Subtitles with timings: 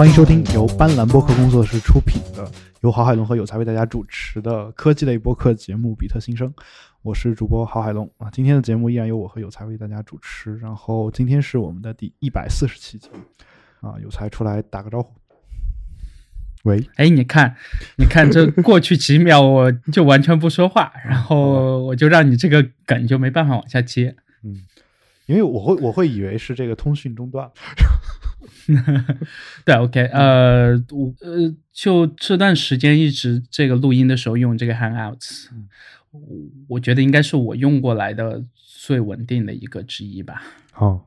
[0.00, 2.50] 欢迎收听由斑斓播客工作室出品的、
[2.80, 6.48] 由郝海龙和有才为大家主持的科技类播客节目《比特新生》。
[7.02, 10.56] 我是主播郝海龙啊，今天的节目依然由我和有才为大家主持。
[10.56, 15.12] 然后今天是我们的第一百四十期节目啊，有才出来打个招呼。
[16.62, 17.54] 喂，哎，你看，
[17.96, 24.16] 你看，这过去几秒我就完全不说话，然后我就让你这个梗就没办法往下接。
[24.44, 24.62] 嗯，
[25.26, 27.50] 因为我会我会以为是这个通讯中断。
[29.64, 35.48] 对，OK，呃，我呃，就这段时间一直这个录音的时候用这个 Hangouts，
[36.10, 36.20] 我
[36.68, 40.42] 我觉得应该是我用过来的最稳定的一个之一吧。
[40.76, 41.02] 哦，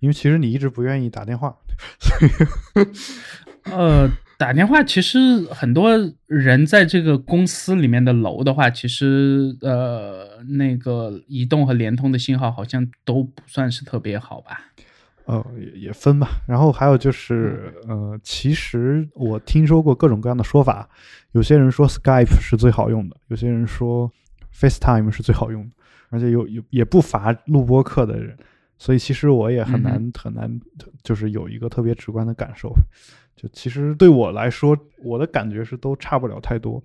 [0.00, 1.56] 因为其实你一直不愿意打电话。
[3.64, 5.90] 呃，打电话其实很多
[6.26, 14.72] 人在这个公司里面的楼的话，其实呃，那个移动和联通的信号好像都不算是特别好吧。
[15.26, 16.28] 呃，也也分吧。
[16.46, 20.88] 然后还有就是，呃，其实我听说过各种各样的说法。
[21.32, 24.10] 有些人说 Skype 是最好用的，有些人说
[24.54, 25.70] FaceTime 是最好用的，
[26.10, 28.36] 而且有有也不乏录播课的人。
[28.78, 30.60] 所以其实我也很难很难，
[31.02, 32.72] 就是有一个特别直观的感受。
[33.34, 36.82] 就其实对我来说，我的感觉是都差不了太多。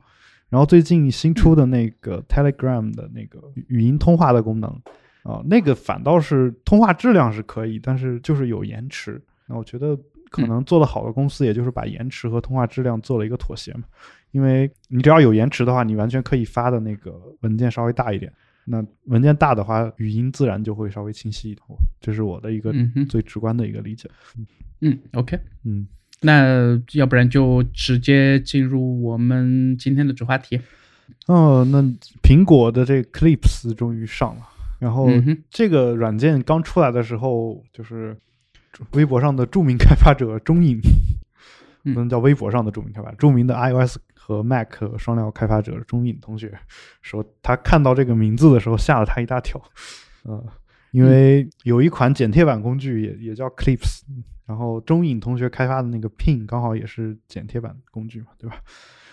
[0.50, 4.82] 然后最近新出的那个 Telegram 的那个语音通话的功能。
[5.24, 9.22] 啊，那个反倒是通话质量是可以，但是就是有延迟。
[9.48, 9.98] 那我觉得
[10.30, 13.84] 可能做的好的公司，也就是把延迟和通话质量做了一个妥协嘛。
[14.32, 18.32] 因为你只要有延迟的话，你完全可以发的那个文件稍微大一点。
[18.64, 21.66] 那文件大的话，语音自然就会稍微清晰一点。
[22.00, 22.74] 这是我的一个
[23.10, 24.10] 最直观的一个理解。
[24.80, 25.86] 嗯，OK，嗯，
[26.22, 30.62] 那要不然就直接进入我们今天的主话题。
[31.28, 31.82] 哦，那
[32.22, 34.48] 苹果的这 Clips 终于上了。
[34.82, 35.08] 然后
[35.52, 38.18] 这个软件刚出来的时候，就是
[38.94, 40.82] 微博上的著名开发者中影，
[41.84, 46.58] 不能叫微博上的著名开发，著名的 iOS 和 Mac 双料开发者中影同学
[47.04, 49.62] 说，他看到这个名字的时候吓了他一大跳。
[50.26, 50.44] 呃，
[50.90, 54.02] 因为有一款剪贴板工具也也叫 Clips，
[54.48, 58.56] 然后中影同学开发的那个 Pin 刚好也是剪贴板工具嘛，对吧？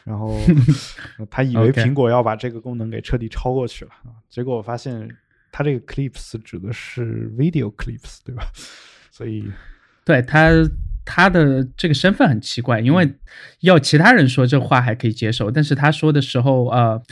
[0.04, 0.34] 然后
[1.28, 5.14] 他以为苹果要把这个功能给彻底超过去了啊，结果我发现。
[5.50, 8.44] 它这个 clips 指的是 video clips，对吧？
[9.10, 9.44] 所以，
[10.04, 10.50] 对他
[11.04, 13.14] 他的这个身份很奇怪，因为
[13.60, 17.02] 要其他人说这话还可以接受，但是他说的时候，呃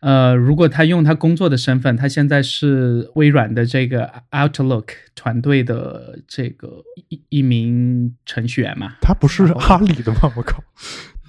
[0.00, 8.94] 呃，如果他用他工作的身份，他现在是微软的这个 Outlook 团队的这个一一名程序员嘛？
[9.00, 10.32] 他不是阿里的吗？
[10.36, 10.64] 我靠！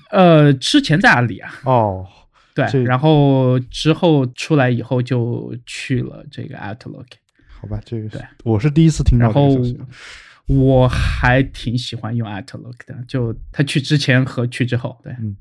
[0.09, 1.53] 呃，之前在阿里啊。
[1.65, 2.07] 哦。
[2.55, 7.07] 对，然后之后出来以后就去了这个 Outlook，
[7.47, 9.25] 好吧，这个对，我是第一次听到。
[9.25, 9.57] 然后
[10.45, 15.35] 我还挺喜欢用 Outlook 的，就他去之前和去之后，对，嗯，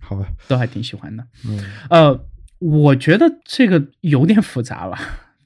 [0.00, 1.24] 好吧，都还挺喜欢的。
[1.46, 2.26] 嗯，呃，
[2.58, 4.98] 我觉得这个有点复杂了。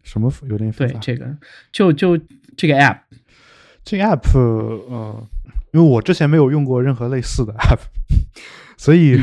[0.02, 0.92] 什么有点复杂？
[0.92, 1.37] 对，这个
[1.70, 2.19] 就就
[2.56, 3.00] 这个 App，
[3.84, 5.28] 这个 App，呃，
[5.72, 7.81] 因为我之前没有用过任何类似的 App，
[8.78, 9.20] 所以。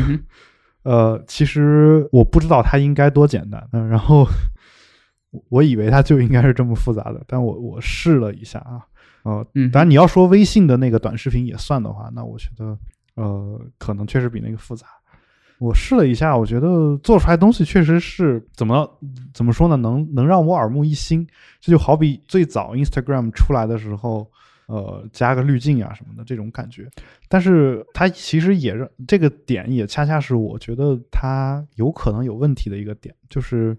[0.87, 4.25] 呃，其实我不知道它应该多简单，嗯，然后
[5.49, 8.79] 我以为它就应该是这么复杂的，但我我试了一下啊，
[9.23, 12.77] 呃，当然你要说微信的那个短视频也算的话，那我觉得
[13.15, 14.87] 呃，可能确实比那个复杂。
[15.59, 18.89] 我试了一下，我觉得做出来东西确实是怎么
[19.33, 21.27] 怎么说呢，能能让我耳目一新。
[21.59, 24.25] 这就好比最早 Instagram 出来的时候。
[24.67, 26.89] 呃，加个滤镜啊什么的这种感觉，
[27.29, 33.77] 但是它其实也是这个点，也恰恰是我觉得它有可能有问题的一个点，就是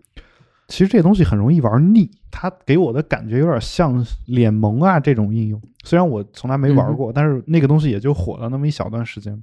[0.66, 2.10] 其实这东西很容易玩腻。
[2.30, 9.42] 它给我的感觉有点像脸萌啊这种应用，虽然我从来没玩过，但是那个东西也就火了那么一小段时间，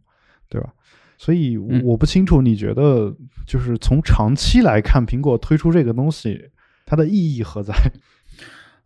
[0.49, 0.73] 对吧？
[1.17, 6.49] 所以我不清楚你觉得，就是从长期来看，苹果推出这个东西，
[6.85, 7.73] 它的意义何在？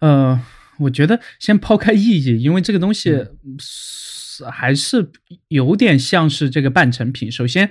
[0.02, 0.40] 嗯。
[0.80, 3.14] 我觉得先抛开意义，因为这个东西
[4.50, 5.12] 还是
[5.50, 7.30] 有点像是这个半成品。
[7.30, 7.70] 首先，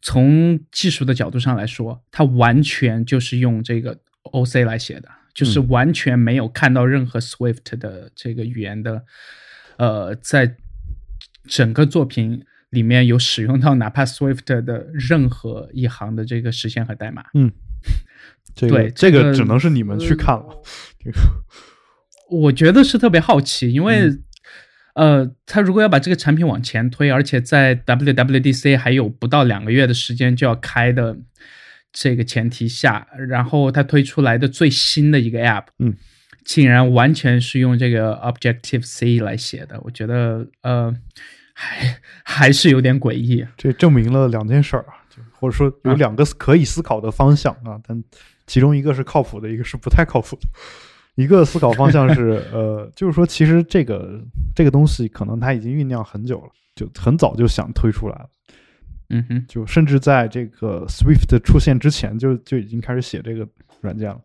[0.00, 9.04] 从技术的角度上来说，它完全就是用这个 OC 来写的，就是完全没有看到任何 Swift 的这个语言的，
[9.76, 10.56] 呃，在
[11.48, 17.24] 整个作品里面有使用到哪怕 Swift 的任何一行的这个实现和代码。
[17.34, 17.50] 嗯，
[18.54, 20.62] 对，这个只能是你们去看了。
[21.04, 21.18] 这个。
[22.34, 24.10] 我觉得是特别好奇，因为，
[24.94, 31.16] 呃，他如果要把这个产品往前推，而且在 WWDC 还有不到两个月的时间就要开的
[31.92, 35.94] 这个前提下，然后他推出来的最新的一个 App，嗯，
[36.44, 40.94] 竟然完全是用这个 Objective C 来写的，我觉得，呃，
[41.52, 43.46] 还还是有点诡异。
[43.56, 48.02] 这证明了两件事儿啊，就或者说有两个可以思考的方向啊，但
[48.46, 50.48] 其中一个是靠谱的，一个是不太靠谱的。
[51.14, 54.20] 一个思考方向是，呃，就是说，其实这个
[54.54, 58.28] 这个东西可能它已经酝酿很久了，就很早就想推出来了。
[59.10, 63.46] 嗯哼，就甚至在这个 Swift 出现之前，就就已经开始写这个
[63.80, 64.20] 软件了，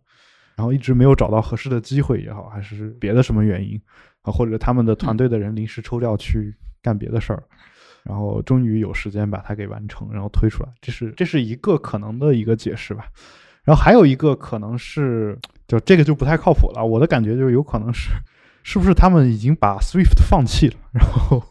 [0.55, 3.79] 然后一直没有找到合适的机会也好，还是别的什么原因
[4.21, 7.43] 啊，或者他们的团队的人临时抽调去干别的事儿，
[8.03, 13.05] 然后终于有时间把它给完成，然后推出来，这是这是一个可能的一个解释吧。
[13.65, 15.37] 然后还有一个可能是，
[15.69, 16.83] 就这个就不太靠谱了。
[16.83, 18.09] 我的感觉就是有可能是，
[18.63, 20.75] 是不是他们已经把 Swift 放弃了？
[20.91, 21.41] 然后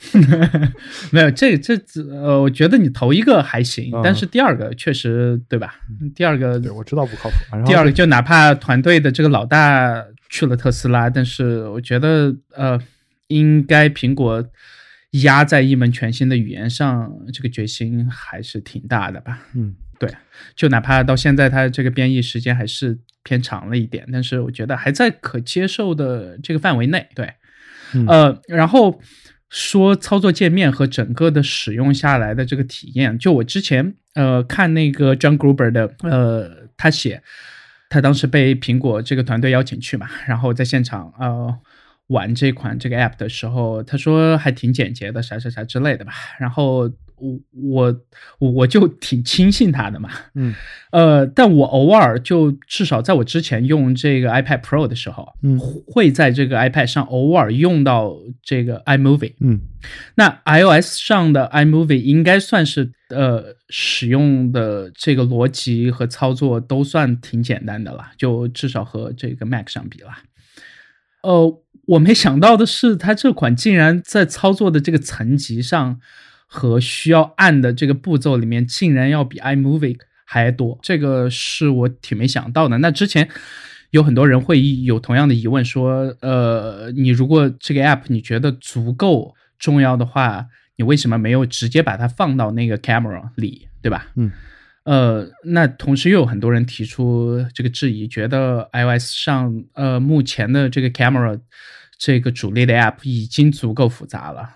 [1.12, 1.74] 没有这这
[2.10, 5.74] 呃，我觉得你头一个还行，但是第二个确实对吧？
[6.14, 7.36] 第二个对我知道不靠谱。
[7.66, 12.80] 第二个就哪怕团队的这个老大去了特斯拉，但是我觉得呃，
[13.26, 14.42] 应该苹果
[15.22, 19.40] 压在一门全新的语言上，这个决心还是挺大的吧？
[19.54, 19.74] 嗯。
[19.98, 20.10] 对，
[20.56, 27.06] 就哪怕到现在，它这个编译时间还是偏长了一点，但是我觉得还在可接受的这个范围内。
[27.14, 27.32] 对，
[28.06, 29.00] 呃，然后
[29.48, 37.22] 说操作界面和整个的使用下来的这个体验，就我之前呃看那个 John Gruber 的，呃，他写，
[37.88, 41.58] 他当时被苹果这个团队邀请去嘛，然后在现场呃
[42.06, 46.90] 玩这款这个 app 的时候，他说还挺简洁的，啥啥啥之类的吧，然后。
[47.20, 47.38] 我
[48.32, 50.54] 我我就挺轻信他的嘛，嗯，
[50.90, 59.60] 呃，但我偶尔就至少在我之前用这个 iPad Pro 的时候，嗯，会在这个 iPad 上偶尔用到这个 iMovie，嗯，
[60.14, 70.10] 那 iOS 上的 iMovie 应该算是呃使用的这个逻辑和操作都算挺简单的了，就至少和这个 Mac 相比了。
[71.22, 76.00] 呃，我没想到的是，它这款竟然在操作的这个层级上。
[76.52, 82.76] 和需要按的这个步骤里面，竟然要比 iMovie 还多，这个是我挺没想到的。
[82.78, 83.28] 那之前
[83.90, 90.44] 有很多人会有同样的疑问，说，呃，你如果这个 app 你觉得足够重要的话，
[90.74, 94.08] 你为什么没有直接把它放到那个 camera 里，对吧？
[94.16, 94.32] 嗯，
[94.82, 101.38] 呃，那同时又有很多人提出这个质疑，觉得 iOS 上，呃，目前的这个 camera。
[102.00, 104.48] 这个主力的 App 已经足够复杂了，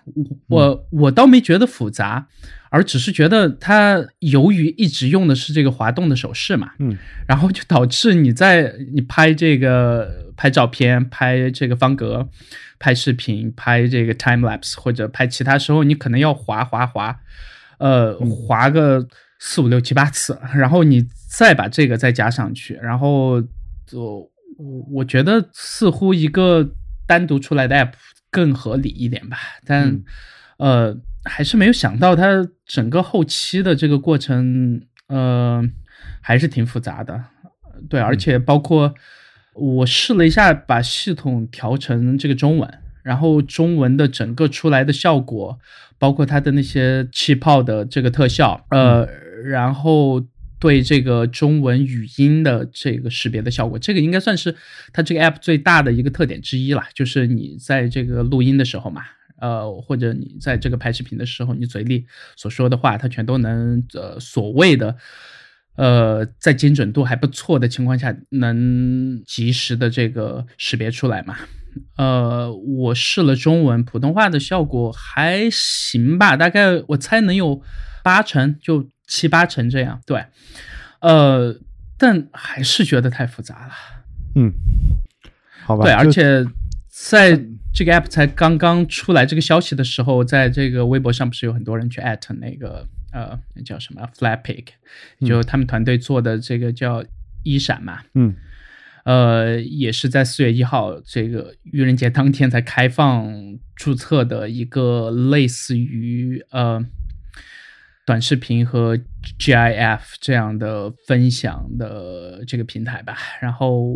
[0.48, 2.26] 我我倒没觉得复杂，
[2.70, 6.96] 而只是觉得它由于一直用的是这个滑动的手势嘛，嗯，
[7.28, 12.26] 然后就导致你在你拍这个拍照片、拍这个方格、
[12.78, 17.14] 拍视频、拍这个 time lapse 或者拍其他时候，你可能要滑滑滑，
[17.76, 19.06] 呃，滑个
[19.38, 23.38] 四五六七八次，然后你再把这个再加上去，然后
[23.86, 26.66] 就我我觉得似乎一个。
[27.06, 27.92] 单独出来的 app
[28.30, 30.02] 更合理一点吧，但
[30.58, 35.62] 呃，还是没有想到它整个后期的这个过程，呃，
[36.20, 37.24] 还是挺复杂的。
[37.88, 38.94] 对，而且包括
[39.54, 45.58] 我试了一下，把系统调成这个中文，然后中文的整个出来的效果，
[45.98, 49.06] 包括它的那些气泡的这个特效，呃，
[49.44, 50.24] 然后。
[50.64, 54.56] 对这个中文语音的这个识别的效果，这个应该算是
[54.94, 56.88] 它这个 app 最大的一个特点之一啦。
[56.94, 59.02] 就是你在这个录音的时候嘛，
[59.42, 64.96] 呃，或者你在这个拍视频的时候，你嘴里所说的话，它全都能呃所谓的
[65.76, 71.36] 呃在精准度还不错的情况下，能及时的这个识别出来嘛。
[71.98, 77.60] 呃，我试了中文普通话的效果还行吧，大概我猜能有
[78.02, 78.88] 八成就。
[79.06, 80.24] 七八成这样，对，
[81.00, 81.58] 呃，
[81.98, 83.72] 但还是觉得太复杂了。
[84.34, 84.52] 嗯，
[85.64, 85.84] 好吧。
[85.84, 86.44] 对，而且
[86.88, 87.38] 在
[87.72, 94.66] 这个 app 才刚刚出来这个消息的时候，在这个微博上不是有很多人去艾特那个呃，那叫什么 Flatpic，
[95.20, 97.04] 就他们团队做的这个叫
[97.42, 98.00] 一闪嘛。
[98.14, 98.34] 嗯，
[99.04, 106.82] 呃，也是在四月一号这个愚人节当天才开放注册的一个类似于呃。
[108.06, 108.98] 短视频和
[109.38, 113.94] GIF 这样的分享的这个平台吧，然后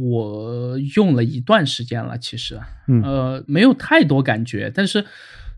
[0.00, 2.60] 我用了一段时间了，其实，
[3.02, 5.04] 呃，没有太多感觉，但是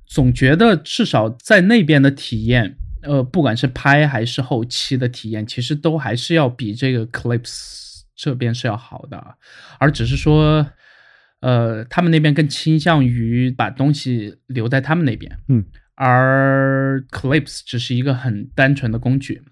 [0.07, 9.23] 总觉得至少在那边的体验，呃，不管是拍还是后期的体验，其实都还是要比这个 Clips 这边是要好的，
[9.79, 10.67] 而只是说，
[11.41, 15.67] 呃，他们那边更倾向于把东西留在他们那边，嗯。
[16.03, 19.43] 而 Clips 只是一个很单纯的工具，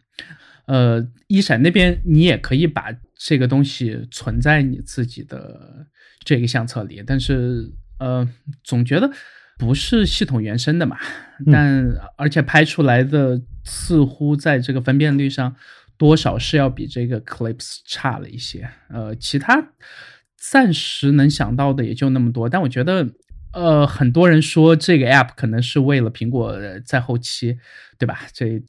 [0.64, 5.87] 呃，一闪那边你也可以把这个东西存在你自己的
[6.25, 8.26] 这个相册里，但是呃，
[8.64, 9.11] 总觉得
[9.59, 10.97] 不是系统原生的嘛，
[11.52, 11.87] 但
[12.17, 15.55] 而且拍出来的似乎在这个分辨率上
[15.99, 18.67] 多少是要比这个 Clips 差了一些。
[18.88, 19.62] 呃，其他
[20.38, 23.07] 暂时能想到的也就那么多，但我觉得。
[23.52, 27.59] 呃，很多人说这个 app 可能是为了苹果在后期，
[27.99, 28.21] 对吧？
[28.33, 28.62] 这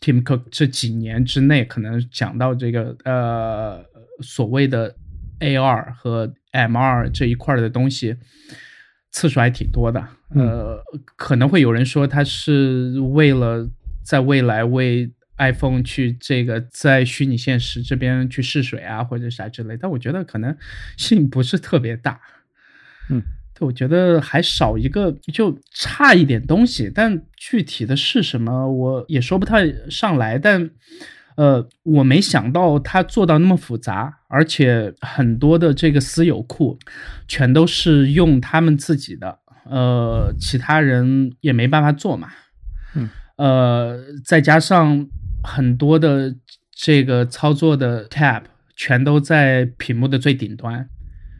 [0.00, 3.84] Tim Cook 这几年之内可能讲到这个呃
[4.20, 4.94] 所谓的
[5.40, 8.16] AR 和 MR 这一块的东西
[9.10, 10.06] 次数还挺多的。
[10.34, 10.80] 呃，
[11.16, 13.68] 可能会有人说他是为了
[14.04, 19.76] 在未来为 iPhone 去这个在虚拟现实这边去试水啊，或者啥之类。
[19.76, 20.56] 但我觉得可能
[20.96, 22.20] 性不是特别大。
[23.08, 23.22] 嗯。
[23.60, 30.38] 我觉得还少一个，就差一点东西，但具体的是什么，我也说不太上来。
[30.38, 30.70] 但，
[31.36, 36.78] 呃，我没想到它做到那么复杂，而且很多的这个私有库，
[37.28, 39.38] 全都是用他们自己的，
[39.70, 42.28] 呃，其他人也没办法做嘛。
[42.94, 45.06] 嗯，呃，再加上
[45.42, 46.34] 很多的
[46.74, 48.42] 这个操作的 tab，
[48.74, 50.88] 全都在屏幕的最顶端。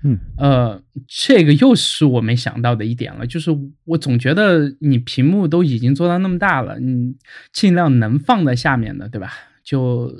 [0.02, 3.50] 嗯，呃，这个又是我没想到的一点了，就是
[3.84, 7.14] 我总觉得你屏幕都已经做到那么大了，你
[7.52, 9.32] 尽量能放在下面的，对吧？
[9.62, 10.10] 就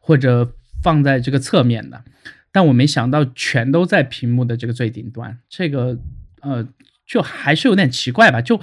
[0.00, 2.02] 或者放在这个侧面的，
[2.50, 5.98] 但我没想到全都在屏幕的这个最顶端，这个
[6.40, 6.66] 呃，
[7.06, 8.40] 就还是有点奇怪吧？
[8.40, 8.58] 就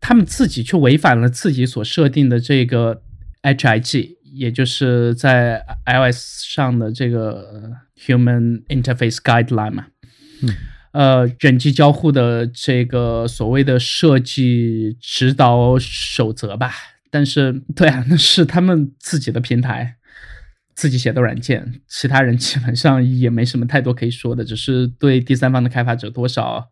[0.00, 3.00] 他们自己去违反了自己所设定的这个
[3.42, 9.86] HIG，也就是在 iOS 上的这个 Human Interface Guideline 嘛。
[10.42, 10.48] 嗯，
[10.92, 16.72] 呃，人机交互的这个所谓的设计指导守则吧，
[17.10, 19.96] 但是，对啊，那是他们自己的平台，
[20.74, 26.68] 自己写的软件，其他人基本上也没什么太多可以说的，只是对第三方的开发者多少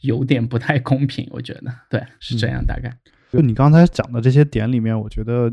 [0.00, 2.92] 有点不太公平，我觉得，对，是这样，大概。
[3.32, 5.52] 就你刚才讲的这些点里面，我觉得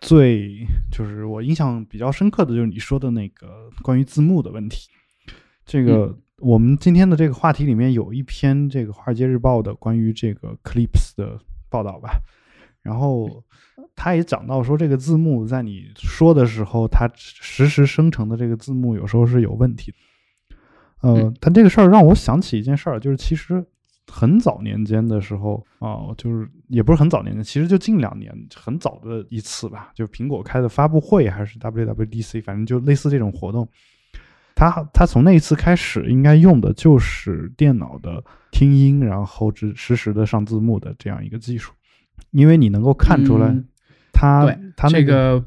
[0.00, 4.88] 最就是我印象比较深刻的就是你说的那个关于字幕的问题，
[5.66, 6.16] 这个。
[6.42, 11.38] 我们今天的这个话题里面有一篇这个《华尔街日报》的关于这个 Clips 的
[11.70, 12.20] 报道吧，
[12.82, 13.44] 然后
[13.94, 19.94] 他也讲到说，这个字幕在你说的时候，它实时生成的这个字幕有时候是有问题。
[21.02, 23.64] 呃，但这个事儿让我想起一件事儿，就是其实
[24.08, 33.68] 很早年间的时候啊，就是也不是很早年间，其实就近两年很早的一次吧，就苹果开的发布会还是 WWDC，反正就类似这种活动。
[34.54, 41.72] 他他从那一次开始，应该用的就是电脑的听音，然后只实时的上字幕的这样一个技术，
[42.30, 43.54] 因为你能够看出来，
[44.12, 45.44] 他他这个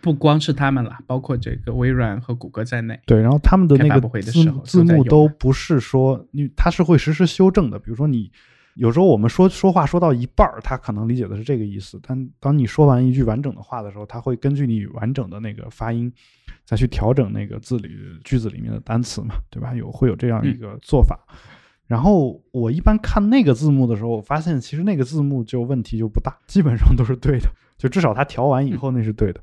[0.00, 8.30] 不光是他们了，包括这个微软和谷歌在内，对，然后他们的那个字字幕都不是说，你它是会实时修正的，比如说你。
[8.76, 16.12] 有时候我们说说话说到一半儿，他可能理解的是这个意思，但当你说完一句完整的话的时候，他会根据你完整的那个发音，
[16.66, 17.88] 再去调整那个字里
[18.24, 19.72] 句子里面的单词嘛，对吧？
[19.72, 21.18] 有会有这样一个做法。
[21.86, 29.40] 然后我一般看那个字幕的时候，我发现其实那个字幕就问题就不大，基本上都是对的，就至少它调完以后那是对的。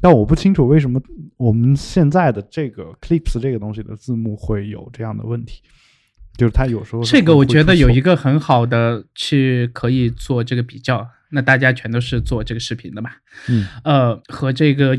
[0.00, 1.00] 但我不清楚为什么
[1.36, 5.62] 我们现在的这个 Clips 这个东西的字幕会有这样的问题。
[6.36, 11.08] 就是它有时候这个，我觉得有一个很好的去可以做这个比较。
[11.30, 13.10] 那大家全都是做这个视频的嘛，
[13.48, 14.98] 嗯，呃，和这个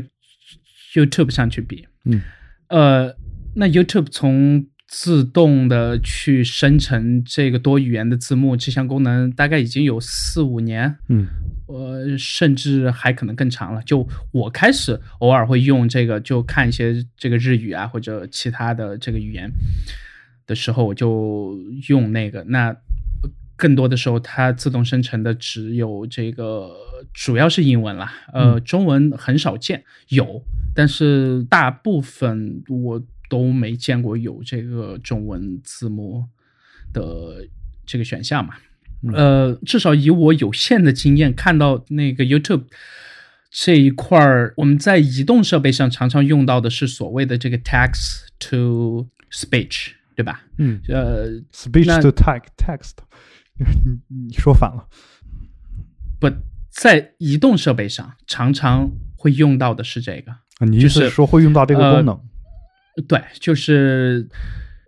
[0.94, 2.20] YouTube 上去比，嗯，
[2.68, 3.16] 呃，
[3.54, 11.26] 那 YouTube 从自动的去生成这个多语言的字幕这项功能，大概已经有四五年，嗯，
[11.66, 13.82] 呃，甚至还可能更长了。
[13.84, 19.50] 就我开始偶尔会用这个，就看一些这个日语啊或者其他的这个语言。
[20.46, 21.56] 的时候我就
[21.88, 22.74] 用那个，那
[23.54, 26.72] 更多的时候它自动生成的只有这个，
[27.14, 30.42] 主要是英文啦，呃，中文很少见，有，
[30.74, 36.24] 但是大部分我都没见过有这个中文字幕
[36.92, 37.48] 的
[37.86, 38.54] 这个选项嘛，
[39.12, 42.64] 呃，至少以我有限的经验看到那个 YouTube
[43.50, 49.92] 这一块儿，我们在移动设备上常常用到的是所谓的这个 text to speech。
[50.16, 50.44] 对吧？
[50.58, 52.92] 嗯，呃，speech to text，
[53.56, 54.86] 你你说反了。
[56.18, 56.30] 不
[56.68, 62.20] 在移动设备上常常会用到的是这个，你就是说会用到这个功能？
[63.08, 64.28] 对，就是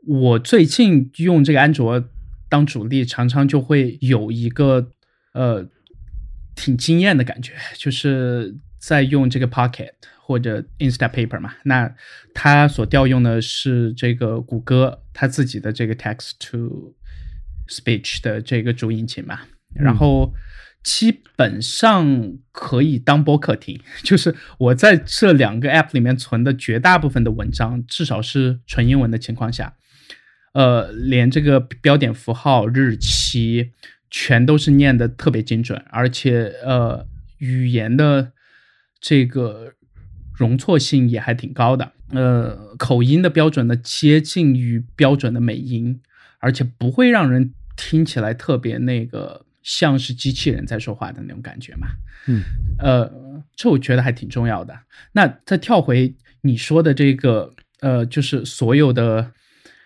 [0.06, 2.02] 我最近用这个安卓
[2.48, 4.90] 当主力，常常就会有一个
[5.34, 5.66] 呃
[6.54, 9.90] 挺惊艳的感觉，就是在用这个 Pocket。
[10.24, 11.92] 或者 Instapaper 嘛，那
[12.32, 16.94] 它所调用的是这个谷歌它自己的这个 Text to
[17.68, 19.40] Speech 的这个主引擎嘛，
[19.74, 20.32] 然后
[20.82, 23.80] 基本上可以当播客听。
[24.02, 29.74] 就是我在这两个 App 里面存的绝大部分的文章，至少是纯英文的情况下，
[30.54, 33.72] 呃，连这个标点符号、日期
[34.10, 37.06] 全都是念的特别精准，而且呃，
[37.38, 38.32] 语言的
[39.00, 39.72] 这个
[40.34, 41.92] 容错性也还挺高的。
[42.10, 46.00] 呃，口音的标准呢，接近于标准的美音，
[46.40, 51.88] 而且不会让人听起来特别那个像是机器人在说话的那种感觉嘛。
[52.28, 52.42] 嗯，
[52.78, 53.10] 呃，
[53.54, 54.78] 这我觉得还挺重要的。
[55.12, 59.32] 那再跳回你说的这个，呃，就是所有的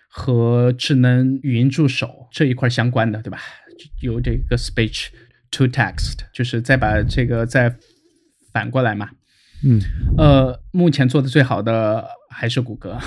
[0.07, 3.39] 和智能语音助手这一块相关的，对吧？
[4.01, 5.07] 有这个 speech
[5.51, 7.75] to text，就是再把这个再
[8.51, 9.09] 反过来嘛。
[9.63, 9.79] 嗯，
[10.17, 12.97] 呃，目前做的最好的还是谷歌。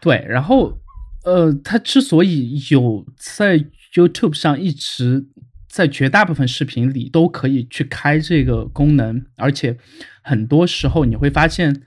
[0.00, 0.78] 对，然后，
[1.24, 3.62] 呃，它之所以有在
[3.96, 5.26] YouTube 上一直
[5.68, 9.76] 在绝大部分视频里都可以去开这个功能，而且
[10.22, 11.82] 很多时候你会发现，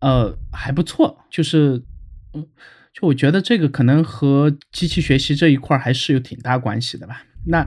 [0.00, 1.24] 呃，还不错。
[1.30, 1.82] 就是，
[2.34, 2.46] 嗯，
[2.92, 7.24] 就我觉得这个可能和机器学习这一块还是有挺大关系的吧。
[7.46, 7.66] 那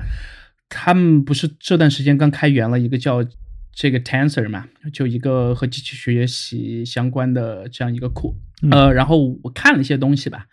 [0.70, 3.26] 他们不是这段时间刚开源了一个叫。
[3.74, 8.36] 这个 Tensor 嘛，就一个和机器学习相关的这样一个库，
[8.70, 10.46] 呃，然后我看了一些东西吧，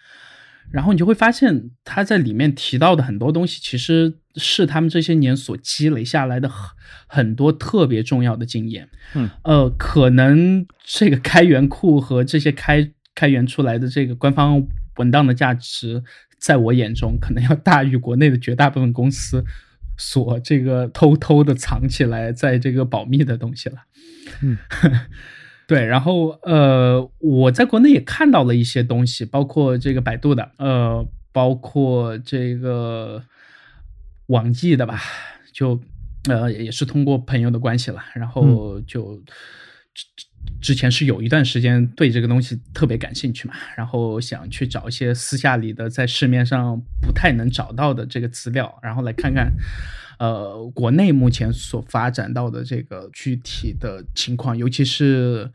[0.71, 6.69] 然后你就会发现他在里面提到的很多东西，其实是他们这些年所积累下来的很
[7.07, 8.89] 很多特别重要的经验。
[9.15, 16.03] 嗯，呃，可能这个开源库和这些开开源出来的这个官方文档的价值，
[16.39, 19.45] 在我眼中可能要大于国内的绝大部分公司。
[20.01, 23.79] 所这个偷偷的藏起来，在这个保密的东西了，
[24.43, 24.57] 嗯，
[25.69, 33.23] 对，然后呃，我在国内也看到了一些东西，包括这个百度的，呃，包括这个
[34.27, 35.01] 网易的吧，
[35.53, 35.81] 就
[36.29, 39.23] 呃也是通过朋友的关系了，然后就。
[40.63, 49.53] 之前是有一段时间对这个东西特别感兴趣嘛，然后想去找一些私下里的在市面上不太能找到的这个资料，然后来看看，
[50.19, 55.51] 呃，国内目前所发展到的这个具体的情况，尤其是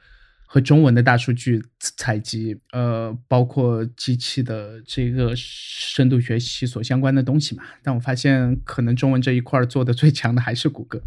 [0.46, 7.64] 和中文的大数据采集，呃，包括机器的这个深度学习所相关的东西嘛。
[7.84, 11.02] 但我发现，可能中文这一块做的最强的还是谷歌。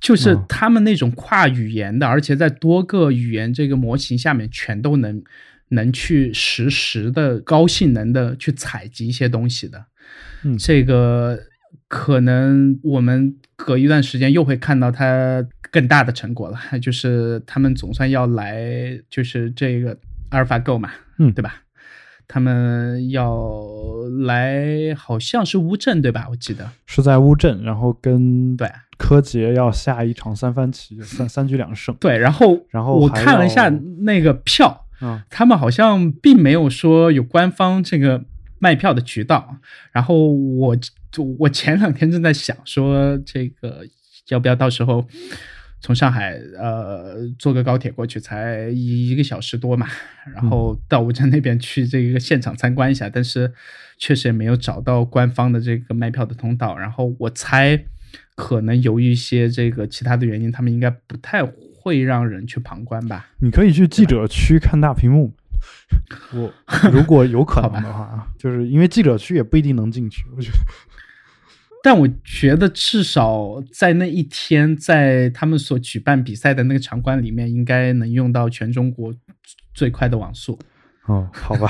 [0.00, 5.22] 就是他们那种跨语言的，而且在多个语言这个模型下面全都能
[5.68, 9.86] 能去实时的高性能的去采集一些东西的，
[10.42, 11.38] 嗯，这个
[11.92, 16.58] 可能我们隔一段时间又会看到它更大的成果了。
[16.80, 19.94] 就是他们总算要来，就是这个
[20.30, 21.56] 阿尔法 Go 嘛，嗯，对吧？
[22.26, 23.52] 他们要
[24.24, 26.28] 来，好像是乌镇对吧？
[26.30, 28.66] 我记得是在乌镇，然后跟对。
[28.96, 31.94] 柯洁要下一场三番棋，三 三局两胜。
[31.96, 38.24] 对，然后然后我看了一下那个票，嗯，他们好像并没有说有官方这个
[38.60, 39.56] 卖票的渠道。
[39.90, 40.76] 然后我
[41.18, 43.84] 我前两天正在想说，这个
[44.28, 45.06] 要不要到时候
[45.80, 49.86] 从上海呃坐个高铁过去，才一个小时多嘛，
[50.34, 53.10] 然后到乌镇那边去这个现场参观一下。
[53.10, 53.52] 但是
[53.98, 56.78] 确实也没有找到官方的这个卖票的通道。
[56.78, 57.84] 然后我猜。
[58.34, 61.42] 可能由于一些这个其他的原因，他们应该不太
[61.74, 63.26] 会让人去旁观吧？
[63.40, 65.34] 你可以去记者区看大屏幕。
[66.32, 66.52] 我
[66.90, 70.58] 如果有可 能的话啊，就是因为记者区也不一定能进去，我觉得。
[71.82, 79.12] 但我觉得至少在那一天，在他们所举办比赛的那个场馆里面，应该能用到全中国
[79.74, 80.58] 最快的网速。
[81.06, 81.66] 哦，好吧，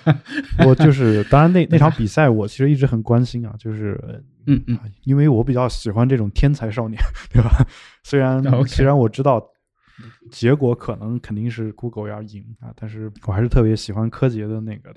[0.66, 4.00] 我就是当然那那场比赛，我其实一直很关心啊，就是
[4.46, 6.98] 嗯嗯，因为我比较喜欢这种天才少年，
[7.30, 7.66] 对吧？
[8.02, 9.46] 虽然虽然我知道
[10.30, 14.90] 结果可能肯定是 Google 要赢啊，但是我还是特别喜欢柯洁的那个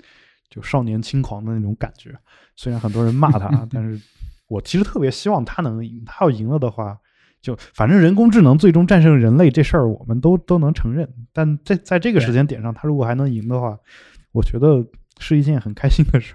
[0.48, 2.16] 就少年轻狂的那种感觉。
[2.56, 4.00] 虽然很多人骂他， 但是
[4.48, 6.02] 我其实特别希望他能赢。
[6.06, 6.98] 他要赢了的话。
[7.42, 11.08] 就反正人工智能最终战胜人类这事儿，我们都都能承认。
[11.32, 13.78] 但在在这个时间点上，他如果还能赢的话，
[14.32, 14.84] 我觉得
[15.20, 16.34] 是一件很开心的事。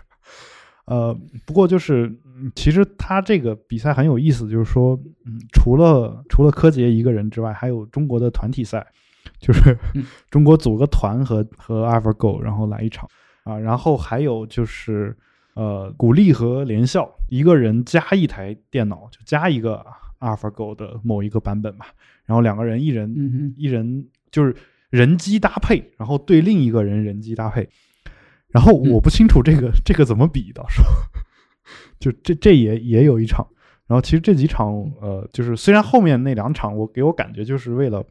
[0.86, 1.14] 呃，
[1.46, 2.18] 不过就是
[2.56, 8.86] 其实他这个比赛很有意思，就是说，嗯，除了除了柯洁一个人之外，还有中国的团体赛，
[9.38, 9.78] 就是
[10.30, 13.10] 中国组个团和和 AlphaGo，然后来一场
[13.44, 13.58] 啊。
[13.58, 15.18] 然后还有就是
[15.54, 19.86] 呃，鼓励和联校一个人加一台电脑，就加一个。
[20.22, 21.88] AlphaGo 的某一个版本吧，
[22.26, 24.56] 然后两个人一人一人就是
[24.92, 27.68] 人机搭配，然后对另一个人人机搭配，
[28.50, 30.90] 然后我不清楚这个这个怎么比到时候
[32.00, 33.48] 就这这也也有一场。
[33.88, 38.06] 然后其实这几场，呃，就是虽然后面那两场我给我感觉就是为了，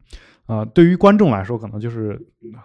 [0.51, 2.21] 啊，对于观众来说可能就是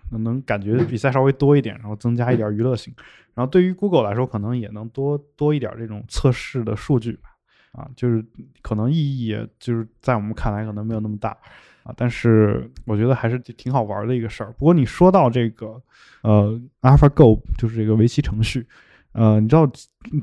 [0.09, 2.91] 能感觉比赛稍微多一点，然后增加一点娱乐性。
[3.35, 7.29] 然后对于 Google 来说可能也能多多一点这种测试的数据吧，
[7.73, 8.25] 啊，就是
[8.63, 11.37] 可能意义也就是在我们看来可能没有那么大，
[11.83, 14.51] 啊，但是我觉得还是挺好玩的一个事儿。
[14.53, 15.79] 不过你说到这个，
[16.23, 18.65] 呃，AlphaGo 就是这个围棋程序。
[19.11, 19.69] 呃，你知道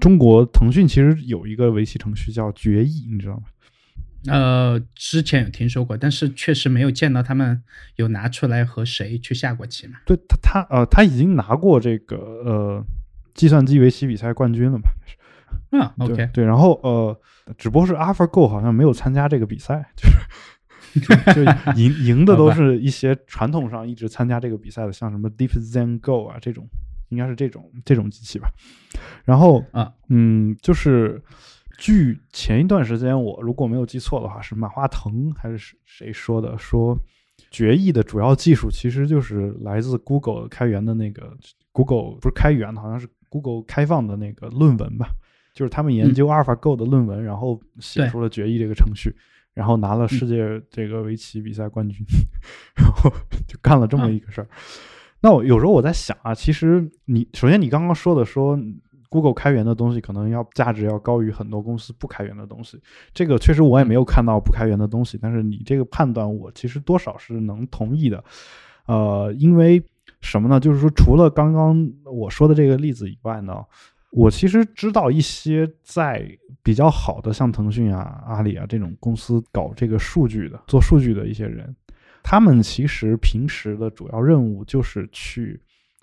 [0.01, 3.44] 中国腾讯其实有一个围棋程序叫决议，你知道吗？
[4.26, 7.62] 呃，之前有听说过，但是确实没有见到他们
[7.96, 9.94] 有拿出来和谁去下过棋嘛。
[10.06, 12.85] 对他，他呃，他已经拿过这个呃
[13.35, 14.85] 计算机围棋比赛冠军了嘛？
[15.72, 17.20] 嗯， OK，对，然后呃，
[17.56, 21.42] 只不过是 AlphaGo 好像没有参加这个比赛，就是 就
[21.74, 26.68] 赢赢的都是一些传统上一直参加这个比赛的，像什么 Deep Zen Go 啊这种。
[27.08, 28.48] 应该是这种这种机器吧，
[29.26, 31.22] 然后啊，嗯，就是
[31.82, 36.56] 据前一段时间我如果没有记错的话，是马化腾还是谁说的？
[36.56, 36.96] 说
[37.50, 41.36] 决议的主要技术其实就是来自 Google 开源的那个
[41.72, 45.08] Google 不是开源的，好像是 Google 开放的那个论文吧，
[45.54, 49.12] 就是他们研究 AlphaGo 的论文，然后写出了决议这个程序，
[49.52, 52.06] 然后拿了世界这个围棋比赛冠军，
[52.78, 53.10] 然后
[53.48, 54.46] 就干了这么一个事儿。
[55.20, 58.56] 那我有时候我在想啊，其实你首先你刚刚说的说
[59.12, 62.81] ，Google 开源的东西可能要价值要高于很多公司不开源的东西，
[63.12, 68.25] 这个确实我也没有看到不开源的东西，但是你这个判断我其实多少是能同意的，
[68.87, 69.83] 呃，因为
[70.22, 70.59] 什么呢？
[70.59, 73.62] 就是说除了刚刚我说的这个例子以外呢，
[74.11, 76.27] 我其实知道一些在
[76.62, 81.75] 比较好的像腾讯啊、阿里啊这种公司搞这个数据的、做数据的一些人。
[82.25, 85.61] 他们其实平时的主要任务就是去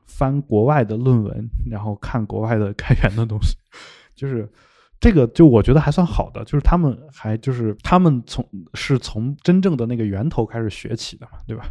[0.09, 3.55] 翻国外的论文，然后看国外的开源的东西，
[4.15, 4.51] 就是
[4.99, 11.63] 这个就我觉得还算好的，就是他们还就是他们从是从真正的那个源头开始学起的嘛，对吧？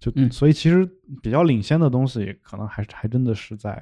[0.00, 0.88] 就所以其实
[1.22, 3.72] 比较领先的东西，可能还还真的是在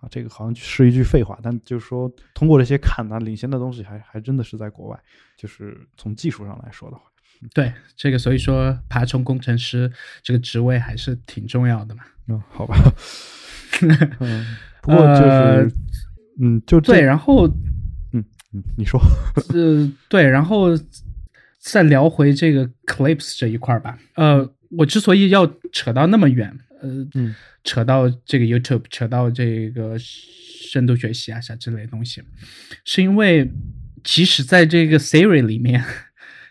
[0.00, 5.00] 啊，这个好像是一句废话，但就是说通过这些看，它领先的东西还还真的是在国外，
[5.36, 7.02] 就是从技术上来说的话。
[7.52, 12.04] 对这个，所以说爬虫工程师这个职位还是挺重要的嘛。
[12.28, 12.76] 嗯，好吧。
[14.20, 14.46] 嗯，
[14.82, 15.70] 不过就是，
[16.40, 17.46] 嗯，就对，然后，
[18.12, 19.00] 嗯嗯，你说，
[19.52, 20.68] 呃，对，然后
[21.58, 23.98] 再聊回这个 Clips 这一块吧。
[24.14, 27.34] 呃，我之所以要扯到那么远，呃，嗯，
[27.64, 32.22] 扯到这个 YouTube，扯到这个深度学习啊啥之类的东西，
[32.84, 33.50] 是因为
[34.02, 35.84] 即使在这个 Siri 里面。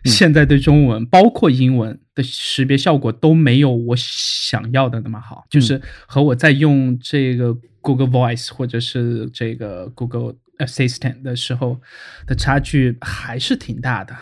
[0.06, 11.80] 现在对中文，包括英文的识别效果都没有我想要的那么好，就是和我在用这个 Google Voice 或者是这个 Google Assistant 的时候
[12.28, 14.14] 的差距还是挺大的。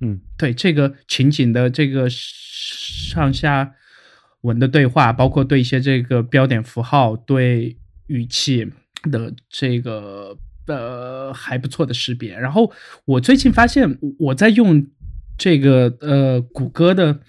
[0.00, 3.72] 嗯，对这个情景的这个上下
[4.42, 8.70] 文的对话，包括对一些这个标点符号、对语气
[9.10, 12.38] 的这个呃还不错的识别。
[12.38, 12.70] 然后
[13.04, 14.86] 我最近发现我在用。
[15.36, 17.20] 这个呃，谷歌的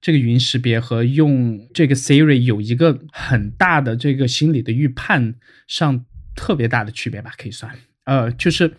[0.00, 5.34] 这个语音识别和用这个 Siri 有一个很大的这个心理的预判
[5.66, 7.72] 上特别大的区别吧，可以算。
[8.04, 8.74] 呃，就是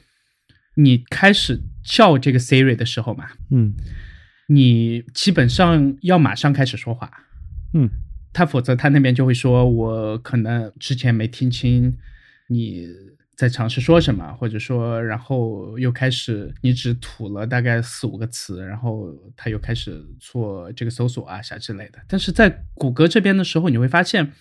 [0.75, 3.73] 你开始叫这个 Siri 的时候嘛，嗯，
[4.47, 7.11] 你基本上要马上开始说话，
[7.73, 7.89] 嗯，
[8.33, 11.97] 他否则他那边就会说，我可能之前没听清
[12.47, 12.87] 你。
[13.39, 21.99] 在尝试说什么，或者说，然后又开始，你只吐了大概四五个词，然后他又开始做这个搜索啊啥之类的。
[22.05, 24.33] 但是在谷歌这边的时候，你会发现，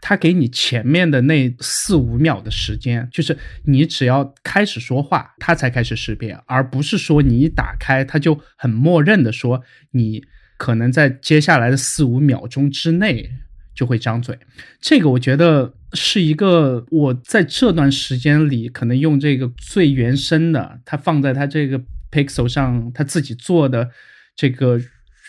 [0.00, 10.24] 他给你前面的那四五秒的时间，就是你只要开始说话，他才开始识别，而不是说你一打开，他就很默认的说你
[10.56, 13.30] 可能在接下来的四五秒钟之内
[13.76, 14.36] 就会张嘴。
[14.80, 15.74] 这个我觉得。
[15.94, 23.90] 是一个我在这段时间里可能用这个最原生的，它放在它这个 Pixel 上，它自己做的
[24.36, 24.78] 这个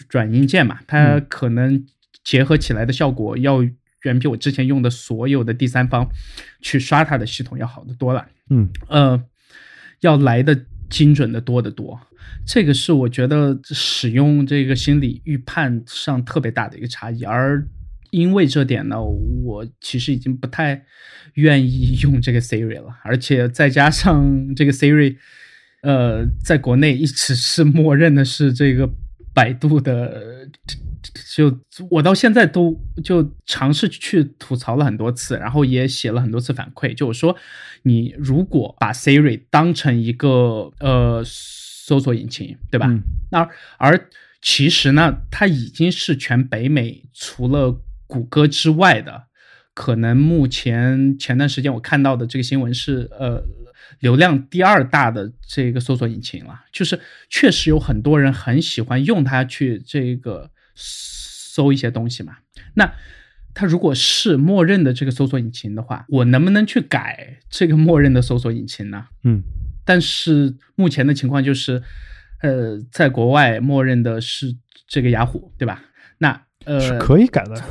[0.10, 1.86] 软硬件嘛，它可能
[2.26, 3.64] 结合起来的效果要
[4.04, 6.10] 远比我之前用的所有的第三方
[6.62, 8.28] 去刷它的系统要好得多了。
[8.50, 9.24] 嗯，呃，
[10.02, 11.98] 要来的精准的多得多。
[12.46, 17.66] 这个是我觉得使用这个心理预判上特别大的一个差异，而。
[18.12, 20.84] 因为这点呢，我其实已经不太
[21.36, 25.18] 愿意 用这个 Siri 了，而且再加上这个 Siri，
[25.82, 28.90] 呃，在国内一直是默认的是这个
[29.34, 30.50] 百度的
[31.34, 37.36] 就我到现在都就尝试去吐槽了很多次，然后也写了很多次反馈，就我说，
[37.84, 42.94] 你如果把 Siri 当成一个呃搜索引擎，对吧？
[43.32, 44.10] 那而
[44.42, 49.28] 其实呢，它已经是全北美除了谷歌之外的，
[49.74, 53.42] 可能目前前段时间我看到的这个新闻是呃。
[54.02, 62.38] 流量第二大的这个搜索引擎了，就是确实有很多人很喜欢用它去这个搜一些东西嘛。
[62.76, 62.94] 那
[63.54, 69.08] 它如果是默认的这个搜索引擎的话，我能不能去改这个默认的搜索引擎呢？
[69.24, 69.42] 嗯，
[69.84, 71.82] 但是目前的情况就是，
[72.42, 74.56] 呃，在国外默认的是
[74.88, 75.84] 这个雅虎，对吧？
[76.20, 77.62] 那呃是可以改的，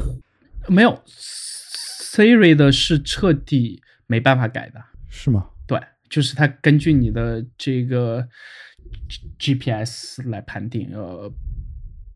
[0.69, 5.51] 没有 Siri 的是彻底没办法改的，是吗？
[5.67, 8.27] 对就是它根据你的这个
[9.39, 11.33] GPS 来判定，呃，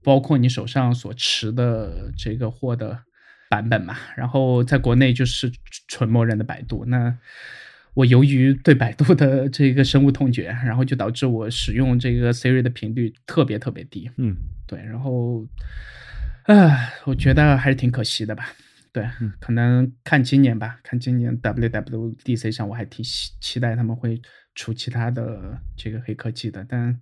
[0.02, 3.02] 包括你手上所持的这个货的
[3.50, 3.96] 版本嘛。
[4.16, 5.52] 然后在国内就是
[5.88, 6.84] 纯默认的百度。
[6.86, 7.16] 那
[7.94, 14.10] 我由于对百度的这个深恶痛绝，然后就导致我使用这个 Siri 的频率特别特别低。
[14.16, 14.34] 嗯，
[14.66, 14.80] 对。
[14.80, 15.46] 然后，
[16.44, 18.48] 唉，我觉得还是挺可惜的吧。
[18.92, 19.08] 对，
[19.40, 24.20] 可能看今年吧，看今年 WWDC 上，我还挺期期待他们会
[24.54, 26.66] 出其他的这个黑科技的。
[26.68, 27.00] 但，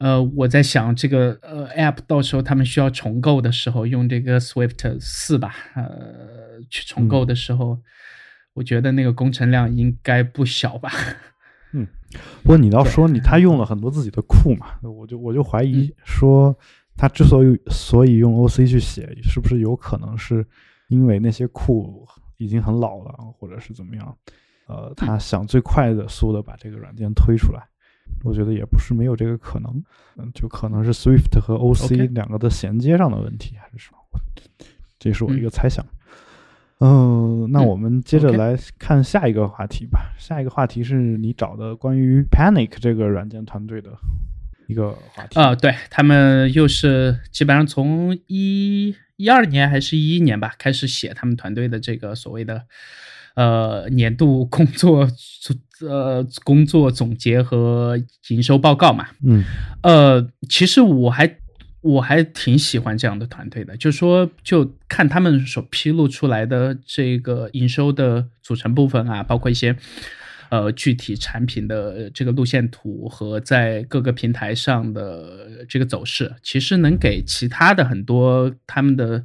[0.00, 7.78] 呃，我在想这个呃 App 到时候他们需要重构的时候，用这个 Swift 四吧，呃，去重构的时候，
[8.54, 10.90] 我觉得那个工程量应该不小吧。
[11.72, 11.86] 嗯，
[12.42, 16.58] 不过你要说你他用了很多自己的库嘛，我就我就怀疑说
[16.96, 20.46] 他之所以所以用 OC 去写，是不是有可能是？
[20.88, 22.06] 因为那些库
[22.36, 24.16] 已经很老了，或者是怎么样，
[24.68, 27.60] 呃，他想最快的速的把这个软件推出来，
[28.22, 29.82] 我觉得也不是没有这个可能，
[30.16, 33.98] 嗯，就可能是 Swift 和 OC 两个的衔接上的问题，还是什么？
[34.96, 35.84] 这是我一个猜想。
[36.78, 40.14] 嗯，那我们接着来看下一个话题吧。
[40.20, 43.90] 下一个话题是你找的关于 Panic 这个软件团队的
[44.66, 48.94] 一个话题啊，对他们又是基本上从一。
[49.18, 52.60] 一二年还是一一年吧，开始写他们团队的这个所谓的
[53.34, 55.08] 呃年度工作
[55.80, 57.98] 呃工作总结和
[58.28, 59.08] 营收报告嘛。
[59.24, 59.42] 嗯，
[59.82, 61.38] 呃，其实我还
[61.80, 69.74] 我还挺喜欢这样的团队的，就说就看他们所披露出来的这个营收的组成部分啊，包括一些。
[70.50, 79.24] 呃，具体产品的这个路线图和在各个平台上的这个走势，其实能给其他的很多他们的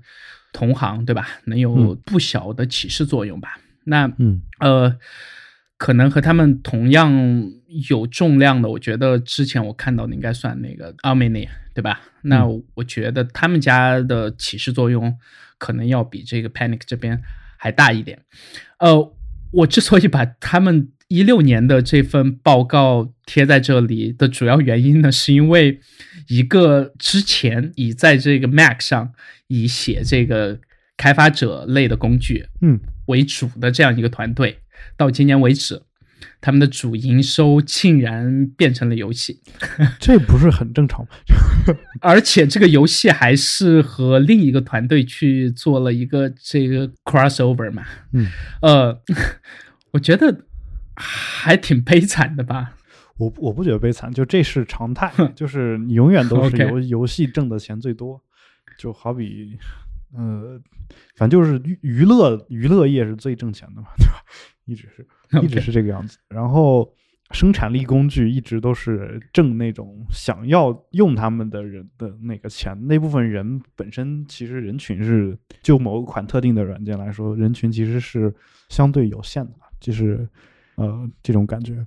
[0.53, 1.27] 同行，对吧？
[1.45, 3.59] 能有不小的启示作用吧？
[3.85, 4.97] 那，嗯，呃，
[5.77, 7.51] 可能和他们同样
[7.89, 12.01] 有重量的，我觉得之前我看到的应该算那个 a r m i n i 对吧？
[12.23, 15.17] 那我觉得他们家的启示作用
[15.57, 17.21] 可能要比这个 Panic 这边
[17.57, 18.19] 还大一点。
[18.79, 19.13] 呃，
[19.51, 25.77] 我之所以把他们一六年的这份报告贴在这里的主要原因呢，是因为
[26.29, 29.11] 一个之前已在这个 Mac 上
[29.47, 30.57] 以写这个
[30.95, 34.59] 开发者类的工具，嗯为主的这样一个团队，
[34.95, 35.81] 到今年为止，
[36.39, 39.41] 他们的主营收竟然变成了游戏，
[39.99, 41.09] 这不是很正常吗？
[41.99, 48.27] 而且这个游戏还是和另一个团队去做了一个这个 crossover 嘛，嗯
[48.61, 49.01] 呃，
[49.91, 50.45] 我觉得。
[50.95, 52.75] 还挺悲惨的吧？
[53.17, 58.19] 我我不觉得悲惨，就这是常态，就是你永远都是 游游戏挣的钱最多，
[58.79, 59.57] 就好比，
[60.15, 60.59] 呃，
[61.15, 64.23] 反正就是娱乐娱乐业是最挣钱的嘛，对吧？
[64.65, 65.05] 一直是
[65.43, 66.17] 一直是这个样子。
[66.29, 66.91] 然后
[67.29, 78.33] 生产力工具一直都是挣那种想要用他们的人的那个钱，那部分人本身其实人群是就某款特定的软件来说，人群其实是
[78.69, 80.27] 相对有限的，就是。
[80.81, 81.85] 呃，这种感觉，